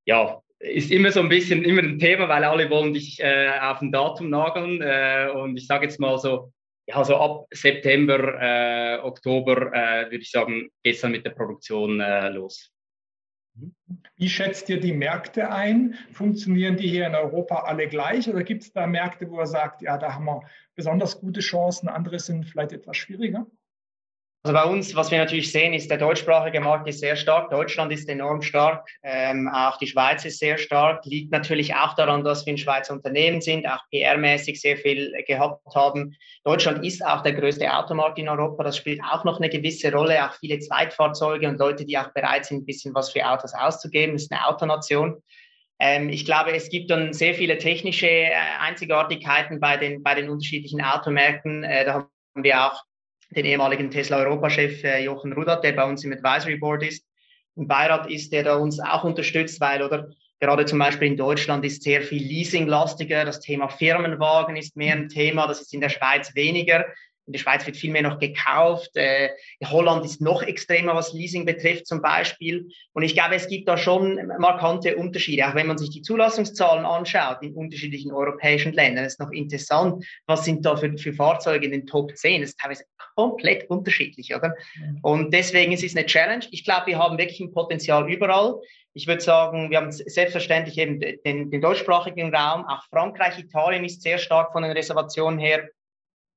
ja, 0.05 0.41
ist 0.61 0.93
immer 0.93 1.11
so 1.11 1.21
ein 1.21 1.29
bisschen 1.29 1.65
immer 1.65 1.83
ein 1.83 1.99
Thema, 1.99 2.29
weil 2.29 2.45
alle 2.45 2.71
wollen 2.71 2.95
dich 2.95 3.19
äh, 3.21 3.51
auf 3.61 3.83
ein 3.83 3.91
Datum 3.91 4.31
nageln. 4.31 4.81
Äh, 4.83 5.31
und 5.35 5.57
ich 5.57 5.67
sage 5.67 5.87
jetzt 5.87 5.99
mal 5.99 6.17
so, 6.17 6.53
ja, 6.87 7.03
so 7.03 7.17
ab 7.17 7.47
September, 7.51 8.41
äh, 8.41 8.99
Oktober 9.03 9.57
würde 9.73 10.17
ich 10.17 10.31
sagen, 10.31 10.69
geht 10.85 10.95
es 10.95 11.01
dann 11.01 11.11
mit 11.11 11.27
der 11.27 11.31
Produktion 11.31 11.99
los. 12.33 12.71
Wie 14.17 14.29
schätzt 14.29 14.69
ihr 14.69 14.81
die 14.81 14.93
Märkte 14.93 15.51
ein? 15.51 15.95
Funktionieren 16.13 16.77
die 16.77 16.89
hier 16.89 17.07
in 17.07 17.15
Europa 17.15 17.65
alle 17.65 17.89
gleich 17.89 18.29
oder 18.29 18.43
gibt 18.43 18.63
es 18.63 18.73
da 18.73 18.87
Märkte, 18.87 19.31
wo 19.31 19.39
er 19.39 19.47
sagt, 19.47 19.83
ja, 19.83 19.99
da 19.99 20.15
haben 20.15 20.25
wir 20.25 20.43
besonders 20.75 21.21
gute 21.21 21.41
Chancen, 21.41 21.89
andere 21.89 22.19
sind 22.19 22.47
vielleicht 22.47 22.73
etwas 22.73 22.97
schwieriger? 22.97 23.47
Also 24.47 24.55
bei 24.55 24.65
uns, 24.65 24.95
was 24.95 25.11
wir 25.11 25.19
natürlich 25.19 25.51
sehen, 25.51 25.75
ist, 25.75 25.91
der 25.91 25.99
deutschsprachige 25.99 26.61
Markt 26.61 26.87
ist 26.87 27.01
sehr 27.01 27.17
stark. 27.17 27.51
Deutschland 27.51 27.91
ist 27.91 28.09
enorm 28.09 28.43
stark. 28.43 28.89
Ähm, 29.03 29.51
auch 29.53 29.77
die 29.77 29.89
Schweiz 29.89 30.25
ist 30.25 30.39
sehr 30.39 30.57
stark. 30.57 31.05
Liegt 31.05 31.33
natürlich 31.33 31.75
auch 31.75 31.95
daran, 31.95 32.23
dass 32.23 32.47
wir 32.47 32.53
ein 32.53 32.59
Schweizer 32.59 32.95
Unternehmen 32.95 33.41
sind, 33.41 33.67
auch 33.67 33.81
PR-mäßig 33.93 34.61
sehr 34.61 34.77
viel 34.77 35.13
gehabt 35.27 35.67
haben. 35.75 36.15
Deutschland 36.45 36.87
ist 36.87 37.05
auch 37.05 37.25
der 37.25 37.33
größte 37.33 37.77
Automarkt 37.77 38.21
in 38.21 38.29
Europa. 38.29 38.63
Das 38.63 38.77
spielt 38.77 39.01
auch 39.03 39.25
noch 39.25 39.39
eine 39.41 39.49
gewisse 39.49 39.91
Rolle. 39.91 40.25
Auch 40.25 40.35
viele 40.35 40.61
Zweitfahrzeuge 40.61 41.49
und 41.49 41.59
Leute, 41.59 41.85
die 41.85 41.99
auch 41.99 42.13
bereit 42.13 42.45
sind, 42.45 42.59
ein 42.59 42.67
bisschen 42.67 42.95
was 42.95 43.11
für 43.11 43.29
Autos 43.29 43.53
auszugeben. 43.53 44.13
Das 44.13 44.23
ist 44.23 44.33
eine 44.33 44.47
Autonation. 44.47 45.25
Ähm, 45.81 46.09
ich 46.09 46.25
glaube, 46.25 46.53
es 46.55 46.69
gibt 46.69 46.93
dann 46.93 47.13
sehr 47.13 47.35
viele 47.35 47.59
technische 47.59 48.07
äh, 48.07 48.31
Einzigartigkeiten 48.61 49.59
bei 49.59 49.77
den, 49.77 50.05
bei 50.05 50.15
den 50.15 50.31
unterschiedlichen 50.31 50.83
Automärkten. 50.83 51.65
Äh, 51.65 51.85
da 51.85 51.95
haben 51.95 52.45
wir 52.45 52.65
auch 52.65 52.81
den 53.31 53.45
ehemaligen 53.45 53.91
Tesla-Europachef 53.91 54.85
äh, 54.85 55.05
Jochen 55.05 55.33
Rudert, 55.33 55.65
der 55.65 55.73
bei 55.73 55.85
uns 55.85 56.05
im 56.05 56.13
Advisory 56.13 56.57
Board 56.57 56.83
ist, 56.83 57.07
im 57.57 57.67
Beirat 57.67 58.11
ist, 58.11 58.33
der 58.33 58.45
da 58.45 58.57
uns 58.57 58.79
auch 58.81 59.05
unterstützt, 59.05 59.61
weil 59.61 59.83
oder 59.83 60.11
gerade 60.41 60.67
zum 60.67 60.79
Beispiel 60.79 61.09
in 61.09 61.17
Deutschland 61.17 61.65
ist 61.65 61.83
sehr 61.83 62.03
viel 62.03 62.23
Leasing-lastiger, 62.23 63.25
das 63.25 63.41
Thema 63.41 63.69
Firmenwagen 63.69 64.57
ist 64.57 64.77
mehr 64.77 64.95
ein 64.95 65.09
Thema, 65.09 65.47
das 65.47 65.63
ist 65.63 65.75
in 65.75 65.81
der 65.81 65.89
Schweiz 65.89 66.35
weniger. 66.35 66.85
In 67.27 67.33
der 67.33 67.41
Schweiz 67.41 67.67
wird 67.67 67.77
viel 67.77 67.91
mehr 67.91 68.03
noch 68.03 68.19
gekauft. 68.19 68.91
Äh, 68.95 69.31
Holland 69.65 70.05
ist 70.05 70.21
noch 70.21 70.43
extremer, 70.43 70.95
was 70.95 71.13
Leasing 71.13 71.45
betrifft 71.45 71.87
zum 71.87 72.01
Beispiel. 72.01 72.69
Und 72.93 73.03
ich 73.03 73.15
glaube, 73.15 73.35
es 73.35 73.49
gibt 73.49 73.69
da 73.69 73.77
schon 73.77 74.27
markante 74.39 74.97
Unterschiede. 74.97 75.49
Auch 75.49 75.55
wenn 75.55 75.67
man 75.67 75.79
sich 75.79 75.91
die 75.91 76.03
Zulassungszahlen 76.03 76.85
anschaut 76.85 77.43
in 77.43 77.55
unterschiedlichen 77.55 78.13
europäischen 78.13 78.73
Ländern, 78.73 79.05
ist 79.05 79.21
noch 79.21 79.33
interessant, 79.33 80.05
was 80.27 80.45
sind 80.45 80.65
da 80.65 80.77
für, 80.77 80.97
für 80.97 81.13
Fahrzeuge 81.13 81.67
in 81.67 81.73
den 81.73 81.87
Top 81.87 82.17
10. 82.17 82.43
Das 82.43 82.51
ist 82.51 82.61
teilweise 82.61 82.85
komplett 83.17 83.69
unterschiedlich, 83.69 84.35
oder? 84.35 84.55
Mhm. 84.77 84.99
Und 85.03 85.35
deswegen 85.35 85.73
ist 85.73 85.83
es 85.83 85.97
eine 85.97 86.07
Challenge. 86.07 86.45
Ich 86.51 86.65
glaube, 86.65 86.87
wir 86.87 86.99
haben 86.99 87.19
wirklich 87.19 87.41
ein 87.41 87.53
Potenzial 87.53 88.11
überall. 88.11 88.61
Ich 88.95 89.07
würde 89.07 89.21
sagen, 89.21 89.71
wir 89.71 89.79
haben 89.79 89.93
selbstverständlich 89.93 90.79
eben 90.79 91.01
den, 91.01 91.51
den 91.51 91.61
deutschsprachigen 91.61 92.35
Raum. 92.35 92.65
Auch 92.67 92.83
Frankreich, 92.85 93.39
Italien 93.39 93.85
ist 93.85 94.01
sehr 94.01 94.19
stark 94.19 94.53
von 94.53 94.63
den 94.63 94.73
Reservationen 94.73 95.39
her 95.39 95.69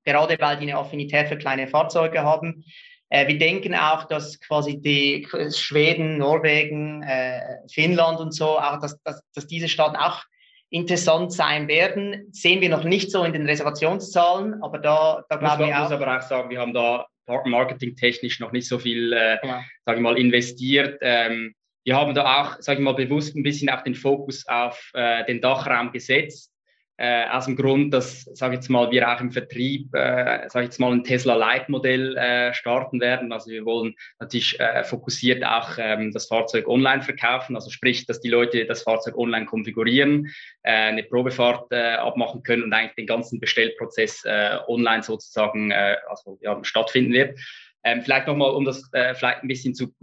gerade 0.10 0.38
weil 0.40 0.58
die 0.58 0.64
eine 0.64 0.78
Affinität 0.78 1.28
für 1.28 1.38
kleine 1.38 1.68
Fahrzeuge 1.68 2.24
haben. 2.24 2.64
Äh, 3.10 3.28
wir 3.28 3.38
denken 3.38 3.76
auch, 3.76 4.06
dass 4.06 4.40
quasi 4.40 4.80
die 4.80 5.28
Schweden, 5.56 6.18
Norwegen, 6.18 7.04
äh, 7.04 7.42
Finnland 7.72 8.20
und 8.20 8.34
so, 8.34 8.60
auch 8.60 8.80
dass, 8.80 9.02
dass, 9.04 9.22
dass 9.34 9.48
diese 9.48 9.68
Staaten 9.68 9.96
auch 9.96 10.24
interessant 10.70 11.34
sein 11.34 11.68
werden. 11.68 12.28
Sehen 12.32 12.62
wir 12.62 12.70
noch 12.70 12.84
nicht 12.84 13.12
so 13.12 13.24
in 13.24 13.34
den 13.34 13.46
Reservationszahlen, 13.46 14.62
aber 14.62 14.80
da, 14.80 15.24
da 15.30 15.38
glaube 15.38 15.66
ich 15.66 15.74
auch. 15.74 15.86
Ich 15.86 15.90
muss 15.90 16.02
aber 16.02 16.18
auch 16.18 16.22
sagen, 16.22 16.50
wir 16.50 16.60
haben 16.60 16.74
da 16.74 17.08
marketingtechnisch 17.46 18.40
noch 18.40 18.52
nicht 18.52 18.68
so 18.68 18.80
viel, 18.80 19.14
äh, 19.14 19.38
ja. 19.46 19.64
sage 19.86 19.98
ich 19.98 20.04
mal, 20.04 20.18
investiert. 20.18 21.00
Ähm, 21.02 21.54
wir 21.84 21.96
haben 21.96 22.14
da 22.14 22.42
auch, 22.42 22.62
sage 22.62 22.80
ich 22.80 22.84
mal, 22.84 22.94
bewusst 22.94 23.36
ein 23.36 23.44
bisschen 23.44 23.70
auch 23.70 23.82
den 23.82 23.96
Fokus 23.96 24.48
auf 24.48 24.92
äh, 24.94 25.26
den 25.26 25.42
Dachraum 25.42 25.92
gesetzt 25.92 26.52
äh, 27.02 27.30
aus 27.30 27.46
dem 27.46 27.56
Grund, 27.56 27.94
dass, 27.94 28.26
sage 28.26 28.56
ich 28.56 28.58
jetzt 28.58 28.70
mal, 28.70 28.92
wir 28.92 29.10
auch 29.10 29.22
im 29.22 29.32
Vertrieb, 29.32 29.96
äh, 29.96 30.50
sage 30.50 30.66
ich 30.66 30.72
jetzt 30.72 30.82
mal, 30.82 30.92
ein 30.92 31.06
Tesla 31.06 31.34
Light 31.34 31.70
Modell 31.70 32.18
äh, 32.18 32.54
starten 32.54 33.00
werden. 33.00 33.32
Also 33.32 33.50
wir 33.50 33.64
wollen 33.64 33.96
natürlich 34.20 34.60
äh, 34.60 34.84
fokussiert 34.84 35.46
auch 35.46 35.78
ähm, 35.78 36.12
das 36.12 36.28
Fahrzeug 36.28 36.68
online 36.68 37.02
verkaufen, 37.02 37.56
also 37.56 37.70
sprich, 37.70 38.06
dass 38.06 38.20
die 38.20 38.28
Leute 38.28 38.66
das 38.66 38.84
Fahrzeug 38.84 39.18
online 39.18 39.46
konfigurieren, 39.46 40.28
äh, 40.64 40.72
eine 40.72 41.04
Probefahrt 41.04 41.72
äh, 41.72 41.94
abmachen 41.94 42.44
können 42.44 42.64
und 42.64 42.74
eigentlich 42.74 42.96
den 42.96 43.08
ganzen 43.08 43.40
Bestellprozess 43.40 44.26
äh, 44.26 44.58
online 44.68 45.02
sozusagen 45.02 45.72
äh, 45.72 45.96
also, 46.10 46.38
ja, 46.42 46.62
stattfinden 46.64 47.14
wird. 47.14 47.40
Ähm, 47.86 48.02
vielleicht 48.02 48.28
nochmal, 48.28 48.52
um 48.52 48.66
das 48.66 48.92
äh, 48.92 49.16
vielleicht 49.16 49.42
ein 49.42 49.48
bisschen 49.48 49.74
zu 49.74 49.96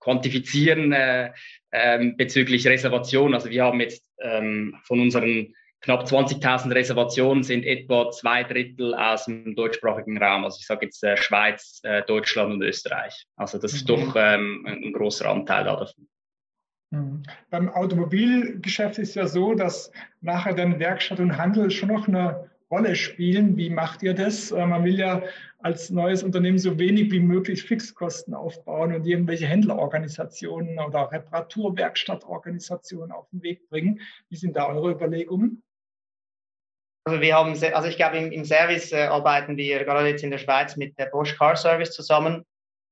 quantifizieren 0.00 0.92
äh, 0.92 1.30
äh, 1.70 2.10
bezüglich 2.16 2.66
Reservation. 2.66 3.32
Also 3.32 3.48
wir 3.48 3.62
haben 3.62 3.80
jetzt 3.80 4.04
ähm, 4.20 4.76
von 4.82 4.98
unseren 4.98 5.54
knapp 5.80 6.04
20.000 6.04 6.74
Reservationen 6.74 7.42
sind 7.42 7.64
etwa 7.64 8.10
zwei 8.10 8.44
Drittel 8.44 8.94
aus 8.94 9.26
dem 9.26 9.54
deutschsprachigen 9.54 10.18
Raum. 10.18 10.44
Also 10.44 10.58
ich 10.60 10.66
sage 10.66 10.86
jetzt 10.86 11.02
äh, 11.04 11.16
Schweiz, 11.16 11.80
äh, 11.84 12.02
Deutschland 12.02 12.52
und 12.52 12.62
Österreich. 12.62 13.26
Also 13.36 13.58
das 13.58 13.72
ist 13.72 13.88
mhm. 13.88 13.94
doch 13.94 14.16
ähm, 14.16 14.66
ein 14.66 14.92
großer 14.92 15.28
Anteil 15.28 15.64
davon. 15.64 16.08
Mhm. 16.90 17.22
Beim 17.50 17.68
Automobilgeschäft 17.68 18.98
ist 18.98 19.14
ja 19.14 19.26
so, 19.26 19.54
dass 19.54 19.90
nachher 20.20 20.54
dann 20.54 20.78
Werkstatt 20.78 21.20
und 21.20 21.36
Handel 21.36 21.70
schon 21.70 21.90
noch 21.90 22.08
eine 22.08 22.50
Rolle 22.70 22.96
spielen. 22.96 23.56
Wie 23.56 23.70
macht 23.70 24.02
ihr 24.02 24.14
das? 24.14 24.50
Äh, 24.50 24.66
man 24.66 24.84
will 24.84 24.98
ja 24.98 25.22
als 25.58 25.90
neues 25.90 26.22
Unternehmen 26.22 26.58
so 26.58 26.78
wenig 26.78 27.10
wie 27.12 27.20
möglich 27.20 27.64
Fixkosten 27.64 28.34
aufbauen 28.34 28.94
und 28.94 29.06
irgendwelche 29.06 29.46
Händlerorganisationen 29.46 30.78
oder 30.78 31.10
Reparaturwerkstattorganisationen 31.10 33.12
auf 33.12 33.28
den 33.30 33.42
Weg 33.42 33.68
bringen. 33.68 34.00
Wie 34.28 34.36
sind 34.36 34.56
da 34.56 34.68
eure 34.68 34.92
Überlegungen? 34.92 35.62
Also 37.06 37.20
wir 37.20 37.36
haben, 37.36 37.50
also 37.50 37.88
ich 37.88 37.96
glaube, 37.96 38.16
im, 38.18 38.32
im 38.32 38.44
Service 38.44 38.90
äh, 38.90 39.04
arbeiten 39.04 39.56
wir 39.56 39.84
gerade 39.84 40.08
jetzt 40.08 40.24
in 40.24 40.32
der 40.32 40.38
Schweiz 40.38 40.76
mit 40.76 40.98
der 40.98 41.06
Bosch 41.06 41.36
Car 41.36 41.54
Service 41.54 41.92
zusammen. 41.92 42.44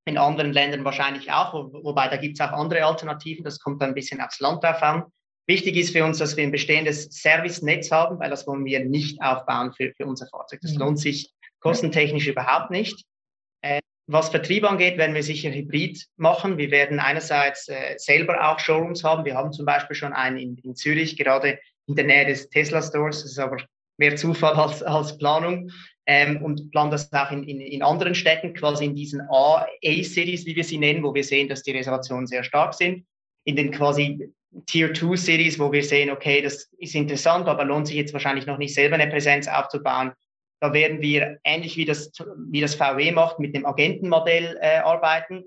In 0.07 0.19
anderen 0.19 0.53
Ländern 0.53 0.85
wahrscheinlich 0.85 1.33
auch, 1.33 1.53
wo, 1.53 1.83
wobei 1.83 2.07
da 2.07 2.17
gibt 2.17 2.39
es 2.39 2.47
auch 2.47 2.53
andere 2.53 2.85
Alternativen. 2.85 3.43
Das 3.43 3.59
kommt 3.59 3.83
dann 3.83 3.89
ein 3.89 3.95
bisschen 3.95 4.21
aufs 4.21 4.39
Land 4.39 4.63
drauf 4.63 4.81
an. 4.83 5.05
Wichtig 5.49 5.77
ist 5.77 5.91
für 5.91 6.05
uns, 6.05 6.19
dass 6.19 6.37
wir 6.37 6.45
ein 6.45 6.53
bestehendes 6.53 7.07
Service-Netz 7.11 7.91
haben, 7.91 8.21
weil 8.21 8.31
das 8.31 8.47
wollen 8.47 8.65
wir 8.65 8.85
nicht 8.85 9.21
aufbauen 9.21 9.73
für, 9.73 9.93
für 9.97 10.07
unser 10.07 10.29
Fahrzeug. 10.29 10.61
Das 10.63 10.75
mhm. 10.75 10.79
lohnt 10.79 11.01
sich 11.01 11.33
kostentechnisch 11.59 12.29
überhaupt 12.29 12.71
nicht. 12.71 13.05
Äh, 13.63 13.81
was 14.07 14.29
Vertrieb 14.29 14.63
angeht, 14.63 14.97
werden 14.97 15.17
wir 15.17 15.25
sicher 15.25 15.51
Hybrid 15.51 16.07
machen. 16.17 16.57
Wir 16.57 16.71
werden 16.71 17.01
einerseits 17.01 17.69
äh, 17.69 17.97
selber 17.97 18.49
auch 18.49 18.61
Showrooms 18.61 19.03
haben. 19.03 19.25
Wir 19.25 19.35
haben 19.35 19.53
zum 19.53 19.67
Beispiel 19.67 19.97
schon 19.97 20.13
einen 20.13 20.39
in, 20.39 20.57
in 20.59 20.77
Zürich, 20.77 21.17
gerade 21.17 21.59
in 21.89 21.97
der 21.97 22.05
Nähe 22.05 22.27
des 22.27 22.49
Tesla 22.49 22.81
Stores. 22.81 23.23
Das 23.23 23.33
ist 23.33 23.39
aber 23.41 23.57
mehr 23.97 24.17
Zufall 24.17 24.55
als, 24.55 24.83
als 24.83 25.17
Planung. 25.19 25.71
Ähm, 26.07 26.43
und 26.43 26.71
planen 26.71 26.91
das 26.91 27.11
auch 27.15 27.31
in, 27.31 27.45
in, 27.45 27.61
in 27.61 27.83
anderen 27.83 28.15
Städten, 28.15 28.53
quasi 28.53 28.85
in 28.85 28.95
diesen 28.95 29.23
A-Cities, 29.23 30.45
wie 30.45 30.55
wir 30.55 30.65
sie 30.65 30.77
nennen, 30.77 31.03
wo 31.03 31.15
wir 31.15 31.25
sehen, 31.25 31.49
dass 31.49 31.63
die 31.63 31.71
Reservationen 31.71 32.27
sehr 32.27 32.45
stark 32.45 32.75
sind. 32.75 33.07
In 33.45 33.57
den 33.57 33.71
quasi 33.71 34.31
Tier 34.67 34.93
2 34.93 35.17
Cities, 35.17 35.59
wo 35.59 35.73
wir 35.73 35.83
sehen, 35.83 36.11
okay, 36.11 36.43
das 36.43 36.71
ist 36.79 36.95
interessant, 36.95 37.49
aber 37.49 37.65
lohnt 37.65 37.87
sich 37.87 37.97
jetzt 37.97 38.13
wahrscheinlich 38.13 38.47
noch 38.47 38.59
nicht 38.59 38.75
selber 38.75 38.97
eine 38.97 39.11
Präsenz 39.11 39.49
aufzubauen. 39.49 40.13
Da 40.61 40.75
werden 40.75 41.01
wir 41.01 41.39
ähnlich 41.45 41.77
wie 41.79 41.87
das, 41.87 42.13
wie 42.51 42.61
das 42.61 42.75
VW 42.75 43.11
macht, 43.13 43.39
mit 43.39 43.55
dem 43.55 43.65
Agentenmodell 43.65 44.59
äh, 44.61 44.79
arbeiten 44.79 45.45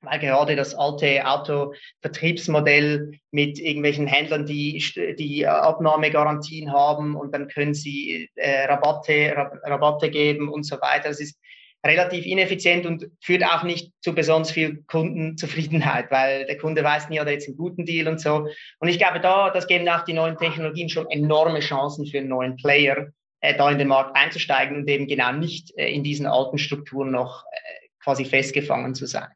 weil 0.00 0.18
gerade 0.18 0.56
das 0.56 0.74
alte 0.74 1.26
Autovertriebsmodell 1.26 3.18
mit 3.30 3.58
irgendwelchen 3.58 4.06
Händlern, 4.06 4.46
die, 4.46 4.82
die 5.18 5.46
Abnahmegarantien 5.46 6.72
haben 6.72 7.16
und 7.16 7.32
dann 7.34 7.48
können 7.48 7.74
sie 7.74 8.30
äh, 8.36 8.66
Rabatte, 8.66 9.34
Rabatte 9.64 10.10
geben 10.10 10.48
und 10.48 10.64
so 10.64 10.76
weiter. 10.76 11.08
Das 11.08 11.20
ist 11.20 11.38
relativ 11.84 12.26
ineffizient 12.26 12.86
und 12.86 13.06
führt 13.20 13.44
auch 13.44 13.62
nicht 13.62 13.92
zu 14.00 14.14
besonders 14.14 14.50
viel 14.50 14.82
Kundenzufriedenheit, 14.86 16.10
weil 16.10 16.46
der 16.46 16.58
Kunde 16.58 16.82
weiß 16.82 17.08
nie, 17.08 17.20
oder 17.20 17.32
jetzt 17.32 17.48
einen 17.48 17.56
guten 17.56 17.84
Deal 17.84 18.08
und 18.08 18.20
so. 18.20 18.48
Und 18.78 18.88
ich 18.88 18.98
glaube, 18.98 19.20
da, 19.20 19.50
das 19.50 19.66
geben 19.66 19.88
auch 19.88 20.04
die 20.04 20.12
neuen 20.12 20.36
Technologien 20.36 20.88
schon 20.88 21.08
enorme 21.10 21.60
Chancen 21.60 22.06
für 22.06 22.18
einen 22.18 22.28
neuen 22.28 22.56
Player, 22.56 23.08
äh, 23.40 23.56
da 23.56 23.70
in 23.70 23.78
den 23.78 23.88
Markt 23.88 24.16
einzusteigen 24.16 24.76
und 24.76 24.88
eben 24.88 25.06
genau 25.06 25.32
nicht 25.32 25.76
äh, 25.76 25.88
in 25.88 26.02
diesen 26.02 26.26
alten 26.26 26.58
Strukturen 26.58 27.10
noch 27.10 27.44
äh, 27.52 27.88
quasi 28.02 28.24
festgefangen 28.24 28.94
zu 28.94 29.06
sein. 29.06 29.28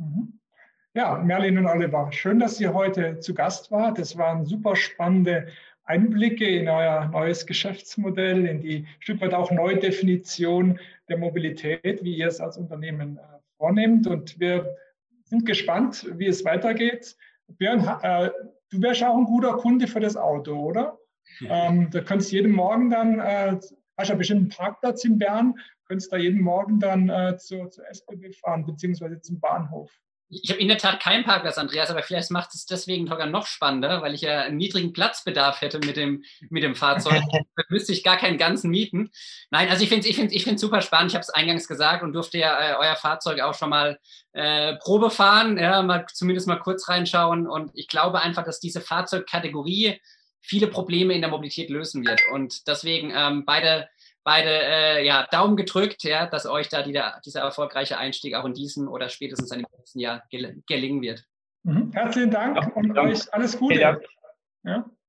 Mhm. 0.00 0.40
Ja, 0.94 1.18
Merlin 1.18 1.58
und 1.58 1.66
Oliver, 1.66 2.10
schön, 2.10 2.40
dass 2.40 2.60
ihr 2.60 2.74
heute 2.74 3.20
zu 3.20 3.34
Gast 3.34 3.70
wart. 3.70 3.98
Das 3.98 4.16
waren 4.16 4.44
super 4.44 4.74
spannende 4.74 5.46
Einblicke 5.84 6.46
in 6.46 6.68
euer 6.68 7.06
neues 7.06 7.46
Geschäftsmodell, 7.46 8.46
in 8.46 8.60
die 8.60 8.86
Stück 8.98 9.20
weit 9.20 9.34
auch 9.34 9.50
Neudefinition 9.50 10.80
der 11.08 11.18
Mobilität, 11.18 12.02
wie 12.02 12.16
ihr 12.16 12.28
es 12.28 12.40
als 12.40 12.56
Unternehmen 12.56 13.18
äh, 13.18 13.20
vornehmt. 13.56 14.06
Und 14.06 14.40
wir 14.40 14.74
sind 15.24 15.46
gespannt, 15.46 16.06
wie 16.16 16.26
es 16.26 16.44
weitergeht. 16.44 17.16
Björn, 17.46 17.86
äh, 18.02 18.30
du 18.70 18.82
wärst 18.82 19.04
auch 19.04 19.16
ein 19.16 19.24
guter 19.24 19.58
Kunde 19.58 19.86
für 19.86 20.00
das 20.00 20.16
Auto, 20.16 20.56
oder? 20.56 20.98
Ja. 21.40 21.68
Ähm, 21.68 21.90
da 21.90 22.00
kannst 22.00 22.32
du 22.32 22.36
jeden 22.36 22.52
Morgen 22.52 22.90
dann, 22.90 23.20
äh, 23.20 23.60
hast 24.00 24.08
ja 24.08 24.14
bestimmt 24.14 24.40
einen 24.40 24.48
Parkplatz 24.48 25.04
in 25.04 25.18
Bern, 25.18 25.54
könntest 25.86 26.12
da 26.12 26.16
jeden 26.16 26.40
Morgen 26.40 26.78
dann 26.78 27.08
äh, 27.08 27.36
zur, 27.36 27.70
zur 27.70 27.88
SBB 27.88 28.34
fahren, 28.34 28.64
beziehungsweise 28.64 29.20
zum 29.20 29.40
Bahnhof. 29.40 29.90
Ich 30.32 30.48
habe 30.48 30.60
in 30.60 30.68
der 30.68 30.78
Tat 30.78 31.02
keinen 31.02 31.24
Parkplatz, 31.24 31.58
Andreas, 31.58 31.90
aber 31.90 32.04
vielleicht 32.04 32.30
macht 32.30 32.54
es 32.54 32.64
deswegen 32.64 33.08
sogar 33.08 33.26
noch 33.26 33.46
spannender, 33.46 34.00
weil 34.00 34.14
ich 34.14 34.20
ja 34.20 34.42
einen 34.42 34.58
niedrigen 34.58 34.92
Platzbedarf 34.92 35.60
hätte 35.60 35.80
mit 35.80 35.96
dem, 35.96 36.22
mit 36.50 36.62
dem 36.62 36.76
Fahrzeug. 36.76 37.20
da 37.56 37.62
müsste 37.68 37.92
ich 37.92 38.04
gar 38.04 38.16
keinen 38.16 38.38
ganzen 38.38 38.70
mieten. 38.70 39.10
Nein, 39.50 39.68
also 39.68 39.82
ich 39.82 39.88
finde 39.88 40.04
es 40.04 40.10
ich 40.10 40.16
find, 40.16 40.32
ich 40.32 40.44
find 40.44 40.60
super 40.60 40.82
spannend. 40.82 41.10
Ich 41.10 41.14
habe 41.16 41.22
es 41.22 41.30
eingangs 41.30 41.66
gesagt 41.66 42.04
und 42.04 42.12
durfte 42.12 42.38
ja 42.38 42.60
äh, 42.60 42.76
euer 42.78 42.94
Fahrzeug 42.94 43.40
auch 43.40 43.54
schon 43.54 43.70
mal 43.70 43.98
äh, 44.32 44.76
Probe 44.76 45.10
fahren, 45.10 45.58
ja, 45.58 45.82
mal, 45.82 46.06
zumindest 46.12 46.46
mal 46.46 46.60
kurz 46.60 46.88
reinschauen. 46.88 47.48
Und 47.48 47.72
ich 47.74 47.88
glaube 47.88 48.20
einfach, 48.20 48.44
dass 48.44 48.60
diese 48.60 48.80
Fahrzeugkategorie 48.80 50.00
viele 50.40 50.66
Probleme 50.66 51.14
in 51.14 51.20
der 51.20 51.30
Mobilität 51.30 51.70
lösen 51.70 52.04
wird. 52.04 52.20
Und 52.32 52.66
deswegen 52.66 53.12
ähm, 53.14 53.44
beide 53.44 53.88
beide 54.24 54.50
äh, 54.50 55.06
ja, 55.06 55.26
Daumen 55.30 55.56
gedrückt, 55.56 56.04
ja, 56.04 56.26
dass 56.26 56.46
euch 56.46 56.68
da 56.68 56.82
die, 56.82 57.00
dieser 57.24 57.40
erfolgreiche 57.40 57.98
Einstieg 57.98 58.34
auch 58.34 58.44
in 58.44 58.54
diesem 58.54 58.88
oder 58.88 59.08
spätestens 59.08 59.50
in 59.50 59.60
dem 59.60 59.66
nächsten 59.76 59.98
Jahr 59.98 60.22
gel 60.30 60.62
gelingen 60.66 61.02
wird. 61.02 61.24
Mhm. 61.62 61.90
Herzlichen 61.92 62.30
Dank 62.30 62.56
ja, 62.56 62.70
und 62.74 62.88
danke. 62.94 63.12
euch 63.12 63.34
alles 63.34 63.58
Gute. 63.58 63.80
Ja. 63.80 63.98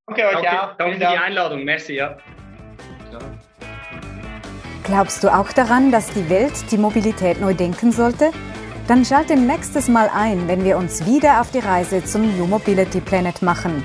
Danke 0.06 0.26
euch 0.26 0.48
auch. 0.48 0.76
Danke 0.76 0.94
für 0.94 1.00
die 1.00 1.06
Einladung. 1.06 1.64
Merci, 1.64 1.94
ja. 1.94 2.18
Glaubst 4.84 5.22
du 5.22 5.32
auch 5.32 5.52
daran, 5.52 5.92
dass 5.92 6.12
die 6.12 6.28
Welt 6.28 6.52
die 6.70 6.78
Mobilität 6.78 7.40
neu 7.40 7.54
denken 7.54 7.92
sollte? 7.92 8.32
Dann 8.88 9.04
schalte 9.04 9.36
nächstes 9.36 9.88
Mal 9.88 10.10
ein, 10.12 10.48
wenn 10.48 10.64
wir 10.64 10.76
uns 10.76 11.06
wieder 11.06 11.40
auf 11.40 11.52
die 11.52 11.60
Reise 11.60 12.04
zum 12.04 12.36
New 12.36 12.46
Mobility 12.46 13.00
Planet 13.00 13.40
machen. 13.40 13.84